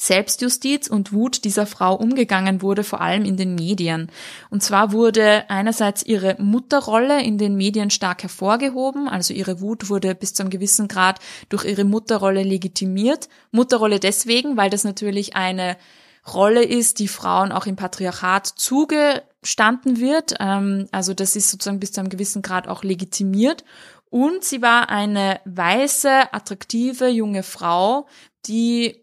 Selbstjustiz 0.00 0.88
und 0.88 1.12
Wut 1.12 1.44
dieser 1.44 1.66
Frau 1.66 1.94
umgegangen 1.94 2.62
wurde, 2.62 2.84
vor 2.84 3.02
allem 3.02 3.26
in 3.26 3.36
den 3.36 3.54
Medien. 3.54 4.10
Und 4.48 4.62
zwar 4.62 4.92
wurde 4.92 5.44
einerseits 5.50 6.02
ihre 6.02 6.36
Mutterrolle 6.38 7.22
in 7.22 7.36
den 7.36 7.54
Medien 7.54 7.90
stark 7.90 8.22
hervorgehoben, 8.22 9.08
also 9.08 9.34
ihre 9.34 9.60
Wut 9.60 9.90
wurde 9.90 10.14
bis 10.14 10.32
zu 10.32 10.42
einem 10.42 10.48
gewissen 10.48 10.88
Grad 10.88 11.18
durch 11.50 11.66
ihre 11.66 11.84
Mutterrolle 11.84 12.42
legitimiert. 12.42 13.28
Mutterrolle 13.50 14.00
deswegen, 14.00 14.56
weil 14.56 14.70
das 14.70 14.84
natürlich 14.84 15.36
eine 15.36 15.76
Rolle 16.26 16.64
ist, 16.64 16.98
die 16.98 17.08
Frauen 17.08 17.52
auch 17.52 17.66
im 17.66 17.76
Patriarchat 17.76 18.46
zugestanden 18.46 20.00
wird. 20.00 20.34
Ähm, 20.40 20.86
also 20.92 21.12
das 21.12 21.36
ist 21.36 21.50
sozusagen 21.50 21.80
bis 21.80 21.92
zu 21.92 22.00
einem 22.00 22.08
gewissen 22.08 22.40
Grad 22.40 22.68
auch 22.68 22.84
legitimiert. 22.84 23.64
Und 24.08 24.44
sie 24.44 24.62
war 24.62 24.88
eine 24.88 25.40
weiße, 25.44 26.32
attraktive 26.32 27.08
junge 27.08 27.42
Frau, 27.42 28.06
die 28.46 28.99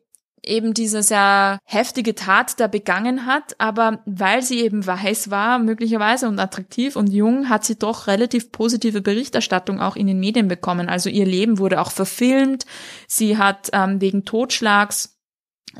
eben 0.48 0.74
diese 0.74 1.04
sehr 1.04 1.60
heftige 1.66 2.16
Tat 2.16 2.60
da 2.60 2.68
begangen 2.68 3.25
hat, 3.25 3.56
aber 3.60 4.00
weil 4.06 4.42
sie 4.42 4.62
eben 4.62 4.86
weiß 4.86 5.30
war, 5.30 5.60
möglicherweise 5.60 6.27
und 6.27 6.39
attraktiv 6.39 6.96
und 6.96 7.08
jung, 7.08 7.50
hat 7.50 7.66
sie 7.66 7.77
doch 7.77 8.08
relativ 8.08 8.51
positive 8.51 9.01
Berichterstattung 9.01 9.80
auch 9.80 9.96
in 9.96 10.08
den 10.08 10.20
Medien 10.20 10.48
bekommen. 10.48 10.89
Also 10.89 11.10
ihr 11.10 11.25
Leben 11.25 11.60
wurde 11.60 11.82
auch 11.82 11.92
verfilmt. 11.92 12.66
Sie 13.08 13.38
hat 13.38 13.70
ähm, 13.74 14.01
wegen 14.01 14.25
Totschlags 14.25 15.17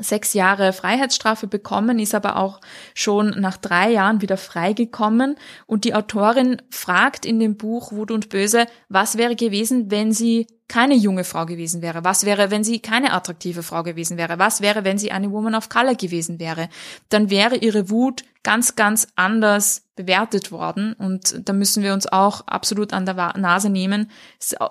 sechs 0.00 0.34
Jahre 0.34 0.72
Freiheitsstrafe 0.72 1.46
bekommen, 1.46 1.98
ist 1.98 2.14
aber 2.14 2.36
auch 2.36 2.60
schon 2.94 3.30
nach 3.30 3.56
drei 3.56 3.90
Jahren 3.90 4.20
wieder 4.20 4.36
freigekommen. 4.36 5.36
Und 5.66 5.84
die 5.84 5.94
Autorin 5.94 6.62
fragt 6.70 7.26
in 7.26 7.40
dem 7.40 7.56
Buch 7.56 7.92
Wut 7.92 8.10
und 8.10 8.28
Böse, 8.28 8.66
was 8.88 9.16
wäre 9.16 9.36
gewesen, 9.36 9.90
wenn 9.90 10.12
sie 10.12 10.46
keine 10.68 10.94
junge 10.94 11.24
Frau 11.24 11.46
gewesen 11.46 11.80
wäre? 11.80 12.04
Was 12.04 12.26
wäre, 12.26 12.50
wenn 12.50 12.62
sie 12.62 12.80
keine 12.80 13.12
attraktive 13.12 13.62
Frau 13.62 13.82
gewesen 13.82 14.18
wäre? 14.18 14.38
Was 14.38 14.60
wäre, 14.60 14.84
wenn 14.84 14.98
sie 14.98 15.10
eine 15.10 15.32
Woman 15.32 15.54
of 15.54 15.70
Color 15.70 15.94
gewesen 15.94 16.38
wäre? 16.38 16.68
Dann 17.08 17.30
wäre 17.30 17.56
ihre 17.56 17.88
Wut 17.88 18.22
ganz, 18.42 18.76
ganz 18.76 19.08
anders 19.16 19.86
bewertet 19.96 20.52
worden. 20.52 20.92
Und 20.92 21.48
da 21.48 21.54
müssen 21.54 21.82
wir 21.82 21.94
uns 21.94 22.06
auch 22.06 22.46
absolut 22.46 22.92
an 22.92 23.06
der 23.06 23.14
Nase 23.38 23.70
nehmen. 23.70 24.10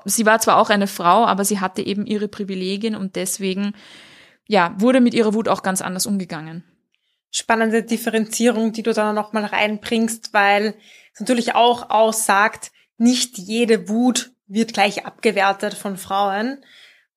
Sie 0.06 0.26
war 0.26 0.40
zwar 0.40 0.58
auch 0.58 0.70
eine 0.70 0.88
Frau, 0.88 1.26
aber 1.26 1.44
sie 1.44 1.60
hatte 1.60 1.82
eben 1.82 2.06
ihre 2.06 2.28
Privilegien 2.28 2.96
und 2.96 3.16
deswegen 3.16 3.74
ja, 4.48 4.76
wurde 4.80 5.02
mit 5.02 5.14
ihrer 5.14 5.34
Wut 5.34 5.48
auch 5.48 5.64
ganz 5.64 5.82
anders 5.82 6.06
umgegangen. 6.06 6.64
Spannende 7.32 7.84
Differenzierung, 7.84 8.72
die 8.72 8.84
du 8.84 8.94
da 8.94 9.14
nochmal 9.14 9.46
reinbringst, 9.46 10.34
weil 10.34 10.76
es 11.14 11.20
natürlich 11.20 11.56
auch 11.56 11.90
aussagt, 11.90 12.72
nicht 12.98 13.38
jede 13.38 13.90
Wut 13.90 14.32
wird 14.48 14.74
gleich 14.74 15.06
abgewertet 15.06 15.74
von 15.74 15.98
Frauen. 15.98 16.64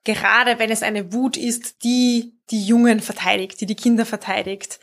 Gerade 0.04 0.58
wenn 0.58 0.70
es 0.70 0.82
eine 0.82 1.12
Wut 1.12 1.36
ist, 1.36 1.84
die 1.84 2.34
die 2.50 2.64
Jungen 2.64 3.00
verteidigt, 3.00 3.60
die 3.60 3.66
die 3.66 3.76
Kinder 3.76 4.04
verteidigt, 4.04 4.80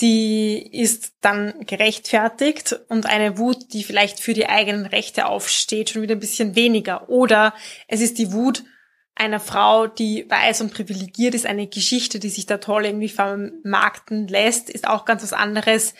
die 0.00 0.58
ist 0.58 1.14
dann 1.20 1.66
gerechtfertigt 1.66 2.78
und 2.88 3.06
eine 3.06 3.36
Wut, 3.36 3.72
die 3.72 3.82
vielleicht 3.82 4.20
für 4.20 4.32
die 4.32 4.48
eigenen 4.48 4.86
Rechte 4.86 5.26
aufsteht, 5.26 5.90
schon 5.90 6.02
wieder 6.02 6.14
ein 6.14 6.20
bisschen 6.20 6.54
weniger. 6.54 7.08
Oder 7.08 7.52
es 7.88 8.00
ist 8.00 8.18
die 8.18 8.32
Wut 8.32 8.62
einer 9.18 9.40
Frau, 9.40 9.86
die 9.86 10.28
weiß 10.28 10.60
und 10.60 10.72
privilegiert 10.72 11.34
ist, 11.34 11.46
eine 11.46 11.66
Geschichte, 11.66 12.18
die 12.18 12.30
sich 12.30 12.46
da 12.46 12.58
toll 12.58 12.86
irgendwie 12.86 13.08
vermarkten 13.08 14.28
lässt, 14.28 14.70
ist 14.70 14.86
auch 14.86 15.04
ganz 15.04 15.22
was 15.22 15.32
anderes. 15.32 15.94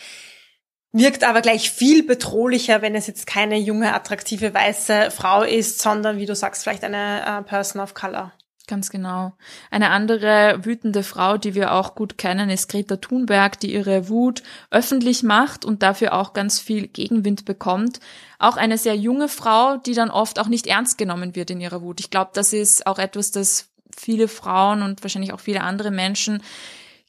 Wirkt 0.93 1.25
aber 1.25 1.43
gleich 1.43 1.71
viel 1.71 2.03
bedrohlicher, 2.03 2.81
wenn 2.81 2.95
es 2.95 3.07
jetzt 3.07 3.27
keine 3.27 3.59
junge, 3.59 3.95
attraktive, 3.95 4.55
weiße 4.55 5.11
Frau 5.11 5.43
ist, 5.43 5.81
sondern, 5.81 6.19
wie 6.19 6.27
du 6.27 6.35
sagst, 6.35 6.63
vielleicht 6.63 6.85
eine 6.85 7.41
uh, 7.41 7.43
Person 7.43 7.83
of 7.83 7.93
Color. 7.95 8.33
Ganz 8.69 8.91
genau. 8.91 9.33
Eine 9.71 9.89
andere 9.89 10.61
wütende 10.63 11.03
Frau, 11.03 11.39
die 11.39 11.55
wir 11.55 11.73
auch 11.73 11.95
gut 11.95 12.19
kennen, 12.19 12.51
ist 12.51 12.69
Greta 12.69 12.97
Thunberg, 12.97 13.59
die 13.59 13.73
ihre 13.73 14.11
Wut 14.11 14.43
öffentlich 14.71 15.23
macht 15.23 15.65
und 15.65 15.83
dafür 15.83 16.13
auch 16.13 16.35
ganz 16.35 16.61
viel 16.61 16.87
Gegenwind 16.87 17.47
bekommt. 17.47 17.99
Auch 18.39 18.59
eine 18.59 18.77
sehr 18.77 18.95
junge 18.95 19.29
Frau, 19.29 19.79
die 19.79 19.95
dann 19.95 20.11
oft 20.11 20.39
auch 20.39 20.49
nicht 20.49 20.67
ernst 20.67 20.99
genommen 20.99 21.35
wird 21.35 21.51
in 21.51 21.63
ihrer 21.63 21.81
Wut. 21.81 21.99
Ich 21.99 22.11
glaube, 22.11 22.33
das 22.35 22.53
ist 22.53 22.87
auch 22.87 22.99
etwas, 22.99 23.31
das 23.31 23.71
viele 23.97 24.29
Frauen 24.29 24.83
und 24.83 25.03
wahrscheinlich 25.03 25.33
auch 25.33 25.41
viele 25.41 25.63
andere 25.63 25.91
Menschen 25.91 26.43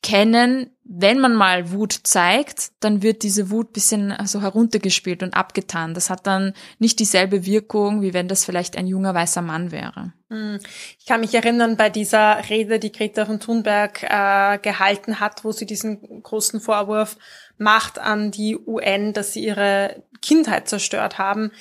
kennen, 0.02 0.72
wenn 0.84 1.20
man 1.20 1.36
mal 1.36 1.72
Wut 1.72 1.94
zeigt, 2.04 2.72
dann 2.80 3.04
wird 3.04 3.24
diese 3.24 3.50
Wut 3.52 3.74
bisschen 3.74 4.12
also 4.12 4.42
heruntergespielt 4.42 5.22
und 5.22 5.34
abgetan. 5.34 5.94
Das 5.94 6.10
hat 6.10 6.26
dann 6.26 6.54
nicht 6.80 7.00
dieselbe 7.00 7.46
Wirkung, 7.46 8.02
wie 8.02 8.14
wenn 8.14 8.28
das 8.28 8.46
vielleicht 8.46 8.78
ein 8.78 8.88
junger 8.88 9.14
weißer 9.14 9.42
Mann 9.42 9.72
wäre. 9.72 10.14
Hm. 10.30 10.60
Ich 10.98 11.06
kann 11.06 11.20
mich 11.20 11.36
erinnern 11.36 11.78
bei 11.78 11.90
dieser 11.90 12.50
Rede, 12.50 12.80
die 12.80 12.92
Greta 12.92 13.26
von 13.26 13.40
Thunberg 13.40 14.04
äh, 14.04 14.58
gehalten 14.60 15.20
hat, 15.20 15.44
wo 15.44 15.52
sie 15.52 15.66
diesen 15.66 16.24
großen 16.24 16.62
Vorwurf 16.62 17.18
macht 17.58 18.00
an 18.00 18.32
die 18.32 18.58
UN, 18.58 19.14
dass 19.14 19.34
sie 19.34 19.46
ihre 19.46 20.04
Kindheit 20.22 20.70
zerstört 20.70 21.18
haben 21.18 21.52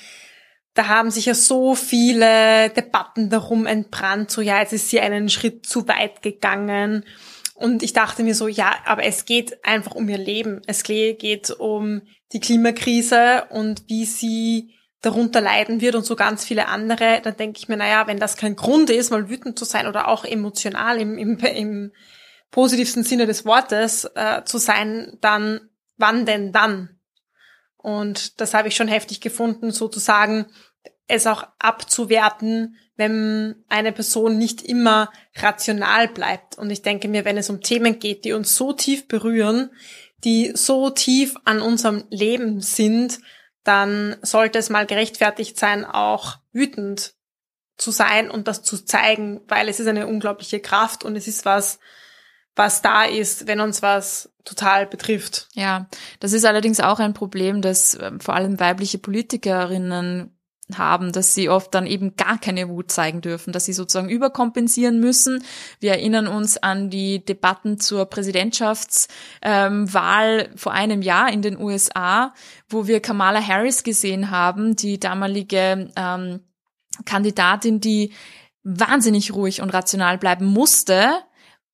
da 0.79 0.87
haben 0.87 1.11
sich 1.11 1.25
ja 1.25 1.33
so 1.33 1.75
viele 1.75 2.69
Debatten 2.69 3.29
darum 3.29 3.65
entbrannt, 3.65 4.31
so 4.31 4.39
ja, 4.39 4.59
jetzt 4.59 4.71
ist 4.71 4.89
sie 4.89 5.01
einen 5.01 5.27
Schritt 5.27 5.65
zu 5.65 5.89
weit 5.89 6.21
gegangen. 6.21 7.03
Und 7.59 7.83
ich 7.83 7.91
dachte 7.91 8.23
mir 8.23 8.35
so, 8.35 8.47
ja, 8.47 8.73
aber 8.85 9.03
es 9.03 9.25
geht 9.25 9.65
einfach 9.65 9.93
um 9.93 10.07
ihr 10.07 10.17
Leben. 10.17 10.61
Es 10.65 10.83
geht 10.83 11.51
um 11.51 12.03
die 12.31 12.39
Klimakrise 12.39 13.47
und 13.49 13.83
wie 13.87 14.05
sie 14.05 14.75
darunter 15.01 15.41
leiden 15.41 15.81
wird 15.81 15.95
und 15.95 16.05
so 16.05 16.15
ganz 16.15 16.45
viele 16.45 16.69
andere. 16.69 17.19
Dann 17.21 17.35
denke 17.35 17.59
ich 17.59 17.67
mir, 17.67 17.75
naja, 17.75 18.07
wenn 18.07 18.17
das 18.17 18.37
kein 18.37 18.55
Grund 18.55 18.89
ist, 18.89 19.11
mal 19.11 19.29
wütend 19.29 19.59
zu 19.59 19.65
sein 19.65 19.87
oder 19.87 20.07
auch 20.07 20.23
emotional 20.23 21.01
im, 21.01 21.17
im, 21.17 21.37
im 21.37 21.91
positivsten 22.49 23.03
Sinne 23.03 23.25
des 23.25 23.43
Wortes 23.43 24.05
äh, 24.15 24.45
zu 24.45 24.57
sein, 24.57 25.17
dann 25.19 25.59
wann 25.97 26.25
denn 26.25 26.53
dann? 26.53 26.97
Und 27.75 28.39
das 28.39 28.53
habe 28.53 28.69
ich 28.69 28.75
schon 28.77 28.87
heftig 28.87 29.19
gefunden, 29.19 29.71
sozusagen 29.71 30.45
es 31.07 31.27
auch 31.27 31.43
abzuwerten, 31.59 32.77
wenn 32.99 33.55
eine 33.69 33.93
Person 33.93 34.37
nicht 34.37 34.61
immer 34.61 35.09
rational 35.37 36.09
bleibt. 36.09 36.57
Und 36.57 36.69
ich 36.69 36.81
denke 36.81 37.07
mir, 37.07 37.23
wenn 37.23 37.37
es 37.37 37.49
um 37.49 37.61
Themen 37.61 37.97
geht, 37.97 38.25
die 38.25 38.33
uns 38.33 38.57
so 38.57 38.73
tief 38.73 39.07
berühren, 39.07 39.71
die 40.25 40.51
so 40.53 40.89
tief 40.89 41.35
an 41.45 41.61
unserem 41.61 42.03
Leben 42.09 42.59
sind, 42.59 43.19
dann 43.63 44.17
sollte 44.21 44.59
es 44.59 44.69
mal 44.69 44.85
gerechtfertigt 44.85 45.57
sein, 45.57 45.85
auch 45.85 46.39
wütend 46.51 47.13
zu 47.77 47.91
sein 47.91 48.29
und 48.29 48.49
das 48.49 48.63
zu 48.63 48.83
zeigen, 48.83 49.39
weil 49.47 49.69
es 49.69 49.79
ist 49.79 49.87
eine 49.87 50.05
unglaubliche 50.05 50.59
Kraft 50.59 51.05
und 51.05 51.15
es 51.15 51.29
ist 51.29 51.45
was, 51.45 51.79
was 52.57 52.81
da 52.81 53.05
ist, 53.05 53.47
wenn 53.47 53.61
uns 53.61 53.81
was 53.81 54.29
total 54.43 54.85
betrifft. 54.85 55.47
Ja, 55.53 55.87
das 56.19 56.33
ist 56.33 56.43
allerdings 56.43 56.81
auch 56.81 56.99
ein 56.99 57.13
Problem, 57.13 57.61
dass 57.61 57.97
ähm, 57.97 58.19
vor 58.19 58.35
allem 58.35 58.59
weibliche 58.59 58.97
Politikerinnen 58.97 60.35
haben, 60.77 61.11
dass 61.11 61.33
sie 61.33 61.49
oft 61.49 61.73
dann 61.73 61.85
eben 61.87 62.15
gar 62.15 62.37
keine 62.37 62.69
Wut 62.69 62.91
zeigen 62.91 63.21
dürfen, 63.21 63.51
dass 63.53 63.65
sie 63.65 63.73
sozusagen 63.73 64.09
überkompensieren 64.09 64.99
müssen. 64.99 65.43
Wir 65.79 65.91
erinnern 65.91 66.27
uns 66.27 66.57
an 66.57 66.89
die 66.89 67.23
Debatten 67.23 67.79
zur 67.79 68.05
Präsidentschaftswahl 68.05 69.09
ähm, 69.41 70.57
vor 70.57 70.71
einem 70.71 71.01
Jahr 71.01 71.31
in 71.31 71.41
den 71.41 71.57
USA, 71.57 72.33
wo 72.67 72.87
wir 72.87 72.99
Kamala 72.99 73.45
Harris 73.45 73.83
gesehen 73.83 74.31
haben, 74.31 74.75
die 74.75 74.99
damalige 74.99 75.89
ähm, 75.95 76.41
Kandidatin, 77.05 77.79
die 77.79 78.13
wahnsinnig 78.63 79.33
ruhig 79.33 79.61
und 79.61 79.69
rational 79.73 80.17
bleiben 80.17 80.45
musste, 80.45 81.09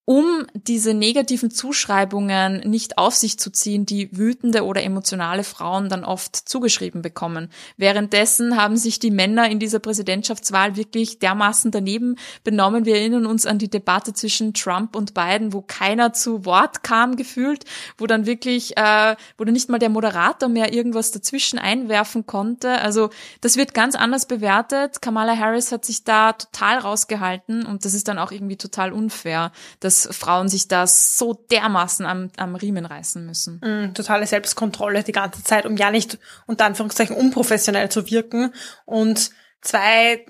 um 0.05 0.45
diese 0.53 0.93
negativen 0.93 1.49
Zuschreibungen 1.49 2.59
nicht 2.59 2.99
auf 2.99 3.15
sich 3.15 3.39
zu 3.39 3.51
ziehen, 3.51 3.87
die 3.87 4.15
wütende 4.15 4.63
oder 4.63 4.83
emotionale 4.83 5.43
Frauen 5.43 5.89
dann 5.89 6.05
oft 6.05 6.35
zugeschrieben 6.35 7.01
bekommen. 7.01 7.49
Währenddessen 7.77 8.55
haben 8.55 8.77
sich 8.77 8.99
die 8.99 9.09
Männer 9.09 9.49
in 9.49 9.57
dieser 9.57 9.79
Präsidentschaftswahl 9.79 10.75
wirklich 10.75 11.17
dermaßen 11.17 11.71
daneben 11.71 12.17
benommen. 12.43 12.85
Wir 12.85 12.97
erinnern 12.97 13.25
uns 13.25 13.47
an 13.47 13.57
die 13.57 13.69
Debatte 13.69 14.13
zwischen 14.13 14.53
Trump 14.53 14.95
und 14.95 15.15
Biden, 15.15 15.53
wo 15.53 15.61
keiner 15.61 16.13
zu 16.13 16.45
Wort 16.45 16.83
kam 16.83 17.15
gefühlt, 17.15 17.65
wo 17.97 18.05
dann 18.05 18.27
wirklich, 18.27 18.77
äh, 18.77 19.15
wo 19.39 19.43
dann 19.43 19.53
nicht 19.53 19.69
mal 19.69 19.79
der 19.79 19.89
Moderator 19.89 20.49
mehr 20.49 20.71
irgendwas 20.71 21.11
dazwischen 21.13 21.57
einwerfen 21.57 22.27
konnte. 22.27 22.79
Also 22.79 23.09
das 23.41 23.57
wird 23.57 23.73
ganz 23.73 23.95
anders 23.95 24.27
bewertet. 24.27 25.01
Kamala 25.01 25.35
Harris 25.35 25.71
hat 25.71 25.83
sich 25.83 26.03
da 26.03 26.33
total 26.33 26.77
rausgehalten 26.77 27.65
und 27.65 27.85
das 27.85 27.95
ist 27.95 28.07
dann 28.07 28.19
auch 28.19 28.31
irgendwie 28.31 28.57
total 28.57 28.93
unfair, 28.93 29.51
dass 29.79 29.94
dass 29.95 30.15
Frauen 30.15 30.49
sich 30.49 30.67
das 30.67 31.17
so 31.17 31.33
dermaßen 31.33 32.05
am, 32.05 32.29
am 32.37 32.55
Riemen 32.55 32.85
reißen 32.85 33.25
müssen. 33.25 33.59
Mm, 33.63 33.93
totale 33.93 34.27
Selbstkontrolle 34.27 35.03
die 35.03 35.11
ganze 35.11 35.43
Zeit, 35.43 35.65
um 35.65 35.77
ja 35.77 35.91
nicht 35.91 36.17
unter 36.45 36.65
Anführungszeichen 36.65 37.15
unprofessionell 37.15 37.89
zu 37.89 38.09
wirken. 38.09 38.53
Und 38.85 39.31
zwei 39.61 40.25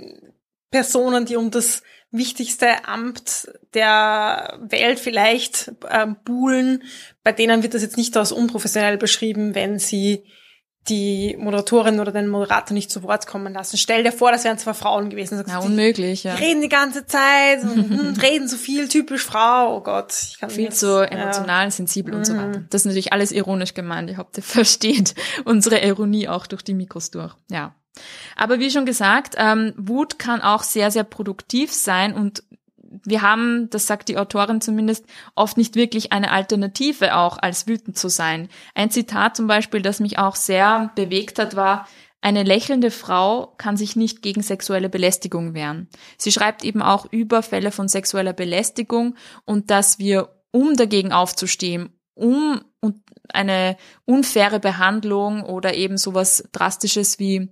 Personen, 0.71 1.25
die 1.25 1.35
um 1.35 1.51
das 1.51 1.83
wichtigste 2.11 2.87
Amt 2.87 3.49
der 3.73 4.57
Welt 4.61 4.99
vielleicht 4.99 5.71
äh, 5.89 6.07
buhlen, 6.23 6.83
bei 7.23 7.31
denen 7.31 7.63
wird 7.63 7.73
das 7.73 7.81
jetzt 7.81 7.97
nicht 7.97 8.15
als 8.15 8.31
unprofessionell 8.31 8.97
beschrieben, 8.97 9.55
wenn 9.55 9.79
sie 9.79 10.23
die 10.87 11.35
Moderatorin 11.39 11.99
oder 11.99 12.11
den 12.11 12.27
Moderator 12.27 12.73
nicht 12.73 12.91
zu 12.91 13.01
Wort 13.03 13.25
kommen 13.25 13.53
lassen. 13.53 13.77
Stell 13.77 14.03
dir 14.03 14.11
vor, 14.11 14.31
das 14.31 14.43
wären 14.43 14.57
zwei 14.57 14.73
Frauen 14.73 15.09
gewesen. 15.09 15.37
Sagst, 15.37 15.51
ja, 15.51 15.59
unmöglich, 15.59 16.23
ja. 16.23 16.35
Die 16.35 16.43
reden 16.43 16.61
die 16.61 16.69
ganze 16.69 17.07
Zeit 17.07 17.63
und, 17.63 17.91
und 17.91 18.21
reden 18.21 18.47
so 18.47 18.55
viel, 18.57 18.87
typisch 18.87 19.23
Frau, 19.23 19.75
oh 19.75 19.81
Gott. 19.81 20.13
Ich 20.29 20.39
kann 20.39 20.49
viel 20.49 20.71
zu 20.71 21.01
emotional, 21.09 21.65
ja. 21.65 21.71
sensibel 21.71 22.13
und 22.13 22.21
mhm. 22.21 22.25
so 22.25 22.37
weiter. 22.37 22.63
Das 22.69 22.81
ist 22.81 22.85
natürlich 22.85 23.13
alles 23.13 23.31
ironisch 23.31 23.73
gemeint. 23.73 24.09
Ich 24.11 24.17
hoffe, 24.17 24.29
ihr 24.37 24.43
versteht 24.43 25.15
unsere 25.43 25.79
Ironie 25.79 26.27
auch 26.27 26.45
durch 26.45 26.61
die 26.61 26.75
Mikros 26.75 27.09
durch. 27.11 27.33
Ja. 27.49 27.73
Aber 28.35 28.59
wie 28.59 28.69
schon 28.69 28.85
gesagt, 28.85 29.35
ähm, 29.37 29.73
Wut 29.77 30.19
kann 30.19 30.41
auch 30.41 30.63
sehr, 30.63 30.91
sehr 30.91 31.05
produktiv 31.05 31.71
sein 31.71 32.13
und 32.13 32.43
wir 33.05 33.21
haben, 33.21 33.69
das 33.69 33.87
sagt 33.87 34.09
die 34.09 34.17
Autorin 34.17 34.61
zumindest, 34.61 35.05
oft 35.35 35.57
nicht 35.57 35.75
wirklich 35.75 36.11
eine 36.11 36.31
Alternative 36.31 37.15
auch 37.15 37.37
als 37.37 37.67
wütend 37.67 37.97
zu 37.97 38.09
sein. 38.09 38.49
Ein 38.73 38.89
Zitat 38.91 39.35
zum 39.35 39.47
Beispiel, 39.47 39.81
das 39.81 39.99
mich 39.99 40.17
auch 40.17 40.35
sehr 40.35 40.91
bewegt 40.95 41.39
hat, 41.39 41.55
war, 41.55 41.87
eine 42.21 42.41
lächelnde 42.41 42.89
Frau 42.89 43.53
kann 43.57 43.77
sich 43.77 43.95
nicht 43.95 44.23
gegen 44.23 44.41
sexuelle 44.41 44.89
Belästigung 44.89 45.53
wehren. 45.53 45.87
Sie 46.17 46.31
schreibt 46.31 46.63
eben 46.63 46.81
auch 46.81 47.05
über 47.11 47.43
Fälle 47.43 47.71
von 47.71 47.87
sexueller 47.87 48.33
Belästigung 48.33 49.15
und 49.45 49.69
dass 49.69 49.99
wir, 49.99 50.29
um 50.51 50.75
dagegen 50.75 51.11
aufzustehen, 51.11 51.89
um 52.15 52.61
eine 53.31 53.77
unfaire 54.05 54.59
Behandlung 54.59 55.43
oder 55.43 55.75
eben 55.75 55.97
sowas 55.97 56.49
Drastisches 56.51 57.19
wie 57.19 57.51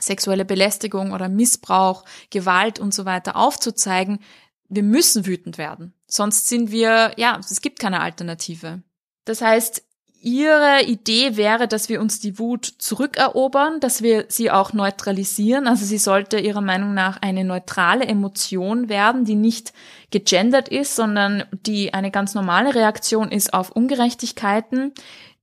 sexuelle 0.00 0.44
Belästigung 0.44 1.12
oder 1.12 1.28
Missbrauch, 1.28 2.04
Gewalt 2.30 2.78
und 2.78 2.94
so 2.94 3.04
weiter 3.04 3.36
aufzuzeigen, 3.36 4.20
wir 4.68 4.82
müssen 4.82 5.26
wütend 5.26 5.58
werden. 5.58 5.94
Sonst 6.06 6.48
sind 6.48 6.70
wir, 6.70 7.12
ja, 7.16 7.38
es 7.40 7.60
gibt 7.60 7.78
keine 7.78 8.00
Alternative. 8.00 8.82
Das 9.24 9.40
heißt, 9.40 9.82
Ihre 10.26 10.82
Idee 10.82 11.36
wäre, 11.36 11.68
dass 11.68 11.88
wir 11.88 12.00
uns 12.00 12.18
die 12.18 12.38
Wut 12.40 12.64
zurückerobern, 12.64 13.78
dass 13.78 14.02
wir 14.02 14.24
sie 14.28 14.50
auch 14.50 14.72
neutralisieren. 14.72 15.68
Also 15.68 15.84
sie 15.84 15.98
sollte 15.98 16.40
Ihrer 16.40 16.62
Meinung 16.62 16.94
nach 16.94 17.22
eine 17.22 17.44
neutrale 17.44 18.06
Emotion 18.06 18.88
werden, 18.88 19.24
die 19.24 19.36
nicht 19.36 19.72
gegendert 20.10 20.68
ist, 20.68 20.96
sondern 20.96 21.44
die 21.52 21.94
eine 21.94 22.10
ganz 22.10 22.34
normale 22.34 22.74
Reaktion 22.74 23.30
ist 23.30 23.54
auf 23.54 23.70
Ungerechtigkeiten, 23.70 24.94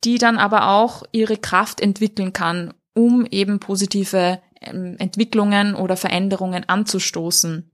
die 0.03 0.17
dann 0.17 0.37
aber 0.37 0.67
auch 0.67 1.03
ihre 1.11 1.37
Kraft 1.37 1.79
entwickeln 1.79 2.33
kann, 2.33 2.73
um 2.93 3.25
eben 3.25 3.59
positive 3.59 4.41
ähm, 4.59 4.95
Entwicklungen 4.99 5.75
oder 5.75 5.95
Veränderungen 5.95 6.67
anzustoßen. 6.67 7.71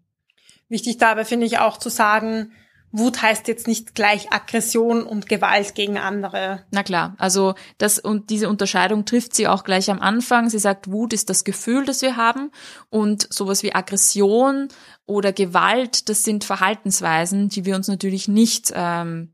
Wichtig 0.70 0.98
dabei 0.98 1.26
finde 1.26 1.46
ich 1.48 1.60
auch 1.60 1.78
zu 1.78 1.90
sagen, 1.90 2.54
Wut 2.92 3.22
heißt 3.22 3.48
jetzt 3.48 3.68
nicht 3.68 3.94
gleich 3.94 4.32
Aggression 4.32 5.04
und 5.04 5.30
Gewalt 5.30 5.76
gegen 5.76 5.98
andere. 5.98 6.66
Na 6.72 6.82
klar, 6.82 7.16
also 7.20 7.54
das 7.78 8.00
und 8.00 8.32
diese 8.32 8.50
Unterscheidung 8.50 9.06
trifft 9.06 9.36
sie 9.36 9.48
auch 9.48 9.64
gleich 9.64 9.92
am 9.92 10.00
Anfang. 10.00 10.50
Sie 10.50 10.58
sagt, 10.58 10.92
Wut 10.92 11.14
ist 11.14 11.30
das 11.30 11.44
Gefühl, 11.44 11.86
das 11.86 12.02
wir 12.02 12.16
haben 12.16 12.52
und 12.90 13.32
sowas 13.32 13.62
wie 13.62 13.76
Aggression 13.76 14.70
oder 15.06 15.34
Gewalt, 15.34 16.10
das 16.10 16.24
sind 16.24 16.44
Verhaltensweisen, 16.44 17.50
die 17.50 17.66
wir 17.66 17.76
uns 17.76 17.88
natürlich 17.88 18.28
nicht 18.28 18.72
ähm, 18.74 19.34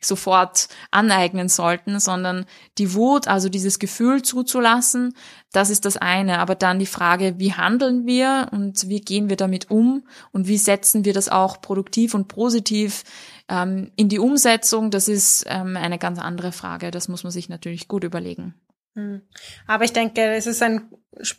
sofort 0.00 0.68
aneignen 0.90 1.48
sollten, 1.48 1.98
sondern 2.00 2.46
die 2.78 2.94
Wut, 2.94 3.28
also 3.28 3.48
dieses 3.48 3.78
Gefühl 3.78 4.22
zuzulassen, 4.22 5.14
das 5.52 5.70
ist 5.70 5.84
das 5.84 5.96
eine. 5.96 6.38
Aber 6.38 6.54
dann 6.54 6.78
die 6.78 6.86
Frage, 6.86 7.38
wie 7.38 7.54
handeln 7.54 8.06
wir 8.06 8.48
und 8.52 8.88
wie 8.88 9.00
gehen 9.00 9.28
wir 9.28 9.36
damit 9.36 9.70
um 9.70 10.06
und 10.32 10.48
wie 10.48 10.58
setzen 10.58 11.04
wir 11.04 11.12
das 11.12 11.28
auch 11.28 11.60
produktiv 11.60 12.14
und 12.14 12.28
positiv 12.28 13.04
ähm, 13.48 13.92
in 13.96 14.08
die 14.08 14.18
Umsetzung, 14.18 14.90
das 14.90 15.08
ist 15.08 15.44
ähm, 15.46 15.76
eine 15.76 15.98
ganz 15.98 16.18
andere 16.18 16.52
Frage. 16.52 16.90
Das 16.90 17.08
muss 17.08 17.22
man 17.22 17.30
sich 17.30 17.48
natürlich 17.48 17.88
gut 17.88 18.04
überlegen. 18.04 18.54
Hm. 18.94 19.22
Aber 19.66 19.84
ich 19.84 19.92
denke, 19.92 20.22
es 20.34 20.46
ist 20.46 20.62
ein 20.62 20.90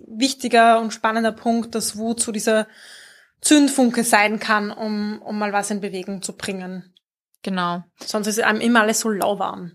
wichtiger 0.08 0.80
und 0.80 0.94
spannender 0.94 1.32
Punkt, 1.32 1.76
dass 1.76 1.98
Wut 1.98 2.20
zu 2.20 2.32
dieser 2.32 2.68
Zündfunke 3.42 4.04
sein 4.04 4.40
kann, 4.40 4.72
um, 4.72 5.22
um 5.22 5.38
mal 5.38 5.54
was 5.54 5.70
in 5.70 5.82
Bewegung 5.82 6.22
zu 6.22 6.36
bringen. 6.36 6.94
Genau. 7.44 7.84
Sonst 8.04 8.28
ist 8.28 8.40
einem 8.42 8.62
immer 8.62 8.82
alles 8.82 9.00
so 9.00 9.10
lauwarm. 9.10 9.72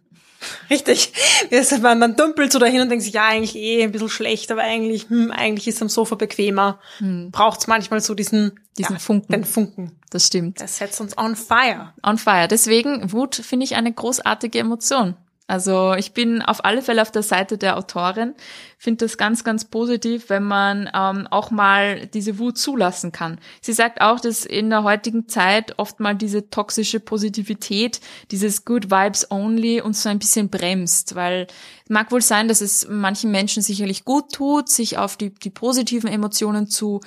Richtig. 0.70 1.12
Man, 1.82 1.98
man 1.98 2.16
dümpelt 2.16 2.52
so 2.52 2.58
dahin 2.58 2.80
und 2.80 2.88
denkt 2.88 3.04
sich, 3.04 3.12
ja, 3.12 3.26
eigentlich 3.26 3.56
eh 3.56 3.82
ein 3.82 3.92
bisschen 3.92 4.08
schlecht, 4.08 4.50
aber 4.50 4.62
eigentlich, 4.62 5.08
hm, 5.08 5.30
eigentlich 5.30 5.68
ist 5.68 5.82
am 5.82 5.88
Sofa 5.88 6.14
bequemer. 6.14 6.80
Hm. 6.98 7.30
Braucht's 7.30 7.66
manchmal 7.66 8.00
so 8.00 8.14
diesen, 8.14 8.58
diesen 8.78 8.94
ja, 8.94 8.98
Funken. 8.98 9.32
Den 9.32 9.44
Funken. 9.44 9.98
Das 10.10 10.26
stimmt. 10.26 10.60
Das 10.60 10.78
setzt 10.78 11.00
uns 11.00 11.16
on 11.18 11.36
fire. 11.36 11.92
On 12.02 12.18
fire. 12.18 12.48
Deswegen, 12.48 13.12
Wut 13.12 13.34
finde 13.36 13.64
ich 13.64 13.76
eine 13.76 13.92
großartige 13.92 14.58
Emotion. 14.58 15.16
Also 15.52 15.92
ich 15.98 16.14
bin 16.14 16.40
auf 16.40 16.64
alle 16.64 16.80
Fälle 16.80 17.02
auf 17.02 17.10
der 17.10 17.22
Seite 17.22 17.58
der 17.58 17.76
Autorin, 17.76 18.32
finde 18.78 19.04
das 19.04 19.18
ganz, 19.18 19.44
ganz 19.44 19.66
positiv, 19.66 20.30
wenn 20.30 20.44
man 20.44 20.88
ähm, 20.94 21.28
auch 21.30 21.50
mal 21.50 22.06
diese 22.06 22.38
Wut 22.38 22.56
zulassen 22.56 23.12
kann. 23.12 23.38
Sie 23.60 23.74
sagt 23.74 24.00
auch, 24.00 24.18
dass 24.18 24.46
in 24.46 24.70
der 24.70 24.82
heutigen 24.82 25.28
Zeit 25.28 25.78
oft 25.78 26.00
mal 26.00 26.14
diese 26.14 26.48
toxische 26.48 27.00
Positivität, 27.00 28.00
dieses 28.30 28.64
Good 28.64 28.90
Vibes 28.90 29.30
Only 29.30 29.82
uns 29.82 30.02
so 30.02 30.08
ein 30.08 30.18
bisschen 30.18 30.48
bremst, 30.48 31.16
weil 31.16 31.48
mag 31.86 32.12
wohl 32.12 32.22
sein, 32.22 32.48
dass 32.48 32.62
es 32.62 32.88
manchen 32.88 33.30
Menschen 33.30 33.62
sicherlich 33.62 34.06
gut 34.06 34.32
tut, 34.32 34.70
sich 34.70 34.96
auf 34.96 35.18
die, 35.18 35.34
die 35.34 35.50
positiven 35.50 36.08
Emotionen 36.08 36.66
zu 36.66 37.00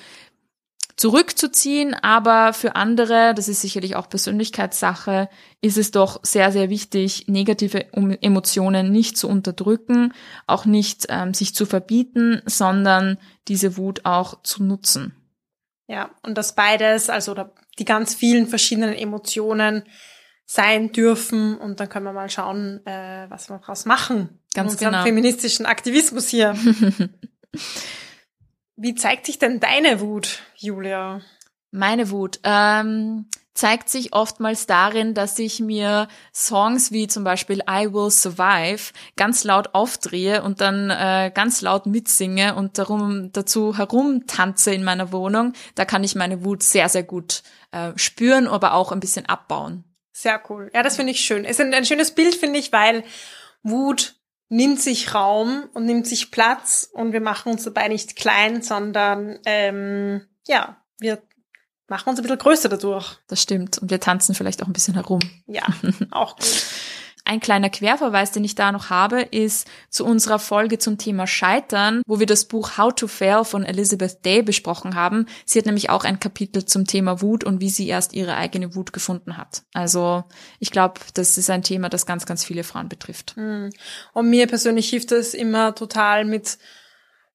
zurückzuziehen, 0.97 1.93
aber 1.93 2.53
für 2.53 2.75
andere, 2.75 3.33
das 3.35 3.47
ist 3.47 3.61
sicherlich 3.61 3.95
auch 3.95 4.07
Persönlichkeitssache, 4.07 5.29
ist 5.61 5.77
es 5.77 5.91
doch 5.91 6.19
sehr, 6.23 6.51
sehr 6.51 6.69
wichtig, 6.69 7.25
negative 7.27 7.91
Emotionen 7.93 8.91
nicht 8.91 9.17
zu 9.17 9.27
unterdrücken, 9.27 10.13
auch 10.47 10.65
nicht 10.65 11.07
ähm, 11.09 11.33
sich 11.33 11.53
zu 11.53 11.65
verbieten, 11.65 12.41
sondern 12.45 13.17
diese 13.47 13.77
Wut 13.77 14.05
auch 14.05 14.41
zu 14.43 14.63
nutzen. 14.63 15.15
Ja, 15.87 16.11
und 16.23 16.37
das 16.37 16.55
beides, 16.55 17.09
also 17.09 17.35
die 17.77 17.85
ganz 17.85 18.15
vielen 18.15 18.47
verschiedenen 18.47 18.93
Emotionen 18.93 19.83
sein 20.45 20.91
dürfen 20.91 21.57
und 21.57 21.79
dann 21.79 21.89
können 21.89 22.05
wir 22.05 22.13
mal 22.13 22.29
schauen, 22.29 22.85
äh, 22.85 23.25
was 23.29 23.49
wir 23.49 23.57
daraus 23.57 23.85
machen. 23.85 24.39
Ganz 24.53 24.77
genau. 24.77 25.03
feministischen 25.03 25.65
Aktivismus 25.65 26.29
hier. 26.29 26.55
Wie 28.77 28.95
zeigt 28.95 29.25
sich 29.25 29.39
denn 29.39 29.59
deine 29.59 30.01
Wut, 30.01 30.43
Julia? 30.55 31.21
Meine 31.71 32.09
Wut 32.09 32.39
ähm, 32.43 33.27
zeigt 33.53 33.89
sich 33.89 34.13
oftmals 34.13 34.67
darin, 34.67 35.13
dass 35.13 35.39
ich 35.39 35.61
mir 35.61 36.07
Songs 36.33 36.91
wie 36.91 37.07
zum 37.07 37.23
Beispiel 37.23 37.61
I 37.69 37.93
Will 37.93 38.11
Survive 38.11 38.91
ganz 39.15 39.45
laut 39.45 39.73
aufdrehe 39.73 40.43
und 40.43 40.59
dann 40.59 40.89
äh, 40.89 41.31
ganz 41.33 41.61
laut 41.61 41.85
mitsinge 41.85 42.55
und 42.55 42.77
darum 42.77 43.31
dazu 43.31 43.77
herumtanze 43.77 44.73
in 44.73 44.83
meiner 44.83 45.11
Wohnung. 45.13 45.53
Da 45.75 45.85
kann 45.85 46.03
ich 46.03 46.15
meine 46.15 46.43
Wut 46.43 46.61
sehr, 46.61 46.89
sehr 46.89 47.03
gut 47.03 47.43
äh, 47.71 47.93
spüren, 47.95 48.47
aber 48.47 48.73
auch 48.73 48.91
ein 48.91 48.99
bisschen 48.99 49.25
abbauen. 49.25 49.85
Sehr 50.11 50.41
cool. 50.49 50.69
Ja, 50.73 50.83
das 50.83 50.97
finde 50.97 51.11
ich 51.11 51.21
schön. 51.21 51.45
Es 51.45 51.59
ist 51.59 51.65
ein, 51.65 51.73
ein 51.73 51.85
schönes 51.85 52.11
Bild, 52.11 52.35
finde 52.35 52.59
ich, 52.59 52.71
weil 52.71 53.03
Wut 53.63 54.14
nimmt 54.49 54.79
sich 54.79 55.13
Raum 55.13 55.69
und 55.73 55.85
nimmt 55.85 56.07
sich 56.07 56.31
Platz 56.31 56.89
und 56.91 57.13
wir 57.13 57.21
machen 57.21 57.51
uns 57.51 57.63
dabei 57.63 57.87
nicht 57.87 58.15
klein, 58.15 58.61
sondern 58.61 59.39
ähm, 59.45 60.21
ja, 60.47 60.77
wir 60.99 61.21
machen 61.87 62.09
uns 62.09 62.19
ein 62.19 62.23
bisschen 62.23 62.37
größer 62.37 62.69
dadurch. 62.69 63.17
Das 63.27 63.41
stimmt. 63.41 63.79
Und 63.79 63.89
wir 63.91 63.99
tanzen 63.99 64.35
vielleicht 64.35 64.61
auch 64.63 64.67
ein 64.67 64.73
bisschen 64.73 64.95
herum. 64.95 65.19
Ja, 65.47 65.65
auch 66.11 66.35
gut. 66.35 66.65
Ein 67.27 67.39
kleiner 67.39 67.71
Querverweis, 67.71 68.31
den 68.31 68.43
ich 68.43 68.53
da 68.53 68.71
noch 68.71 68.91
habe, 68.91 69.21
ist 69.21 69.67
zu 69.89 70.05
unserer 70.05 70.37
Folge 70.37 70.77
zum 70.77 70.99
Thema 70.99 71.25
Scheitern, 71.25 72.03
wo 72.05 72.19
wir 72.19 72.27
das 72.27 72.45
Buch 72.45 72.77
How 72.77 72.93
to 72.93 73.07
Fail 73.07 73.43
von 73.43 73.65
Elizabeth 73.65 74.23
Day 74.23 74.43
besprochen 74.43 74.93
haben. 74.93 75.25
Sie 75.43 75.57
hat 75.57 75.65
nämlich 75.65 75.89
auch 75.89 76.03
ein 76.03 76.19
Kapitel 76.19 76.65
zum 76.65 76.85
Thema 76.85 77.23
Wut 77.23 77.43
und 77.43 77.61
wie 77.61 77.71
sie 77.71 77.87
erst 77.87 78.13
ihre 78.13 78.35
eigene 78.35 78.75
Wut 78.75 78.93
gefunden 78.93 79.37
hat. 79.37 79.63
Also 79.73 80.23
ich 80.59 80.69
glaube, 80.69 81.01
das 81.15 81.39
ist 81.39 81.49
ein 81.49 81.63
Thema, 81.63 81.89
das 81.89 82.05
ganz, 82.05 82.27
ganz 82.27 82.45
viele 82.45 82.63
Frauen 82.63 82.89
betrifft. 82.89 83.35
Hm. 83.35 83.71
Und 84.13 84.29
mir 84.29 84.45
persönlich 84.45 84.87
hilft 84.87 85.11
es 85.11 85.33
immer 85.33 85.73
total 85.73 86.25
mit 86.25 86.59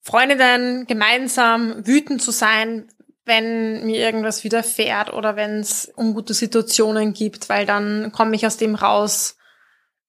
Freundinnen 0.03 0.87
gemeinsam 0.87 1.85
wütend 1.85 2.22
zu 2.22 2.31
sein, 2.31 2.87
wenn 3.24 3.85
mir 3.85 3.96
irgendwas 3.96 4.44
widerfährt 4.44 5.12
oder 5.12 5.35
wenn 5.35 5.59
es 5.59 5.90
ungute 5.96 6.35
Situationen 6.35 7.12
gibt, 7.12 7.48
weil 7.48 7.66
dann 7.66 8.12
komme 8.12 8.37
ich 8.37 8.46
aus 8.46 8.57
dem 8.57 8.76
raus, 8.76 9.37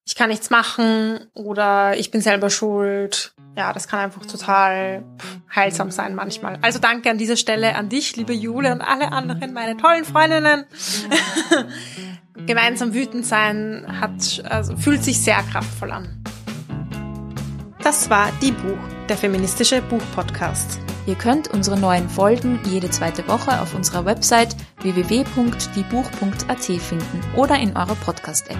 ich 0.05 0.15
kann 0.15 0.29
nichts 0.29 0.49
machen 0.49 1.27
oder 1.33 1.97
ich 1.97 2.11
bin 2.11 2.21
selber 2.21 2.49
schuld. 2.49 3.33
Ja, 3.55 3.73
das 3.73 3.87
kann 3.87 3.99
einfach 3.99 4.25
total 4.25 5.03
heilsam 5.53 5.91
sein 5.91 6.15
manchmal. 6.15 6.57
Also 6.61 6.79
danke 6.79 7.09
an 7.09 7.17
dieser 7.17 7.37
Stelle 7.37 7.75
an 7.75 7.89
dich, 7.89 8.15
liebe 8.15 8.33
Jule 8.33 8.71
und 8.71 8.81
alle 8.81 9.11
anderen, 9.11 9.53
meine 9.53 9.77
tollen 9.77 10.05
Freundinnen. 10.05 10.65
Gemeinsam 12.45 12.93
wütend 12.93 13.25
sein 13.25 13.85
hat, 13.99 14.43
also 14.49 14.75
fühlt 14.77 15.03
sich 15.03 15.21
sehr 15.21 15.43
kraftvoll 15.51 15.91
an. 15.91 16.23
Das 17.83 18.09
war 18.09 18.31
Die 18.41 18.51
Buch, 18.51 18.77
der 19.09 19.17
feministische 19.17 19.81
Buchpodcast. 19.81 20.79
Ihr 21.07 21.15
könnt 21.15 21.47
unsere 21.47 21.79
neuen 21.79 22.07
Folgen 22.09 22.59
jede 22.65 22.89
zweite 22.89 23.27
Woche 23.27 23.59
auf 23.59 23.73
unserer 23.73 24.05
Website 24.05 24.55
www.diebuch.at 24.81 26.63
finden 26.63 27.21
oder 27.35 27.59
in 27.59 27.75
eurer 27.75 27.95
Podcast-App. 27.95 28.59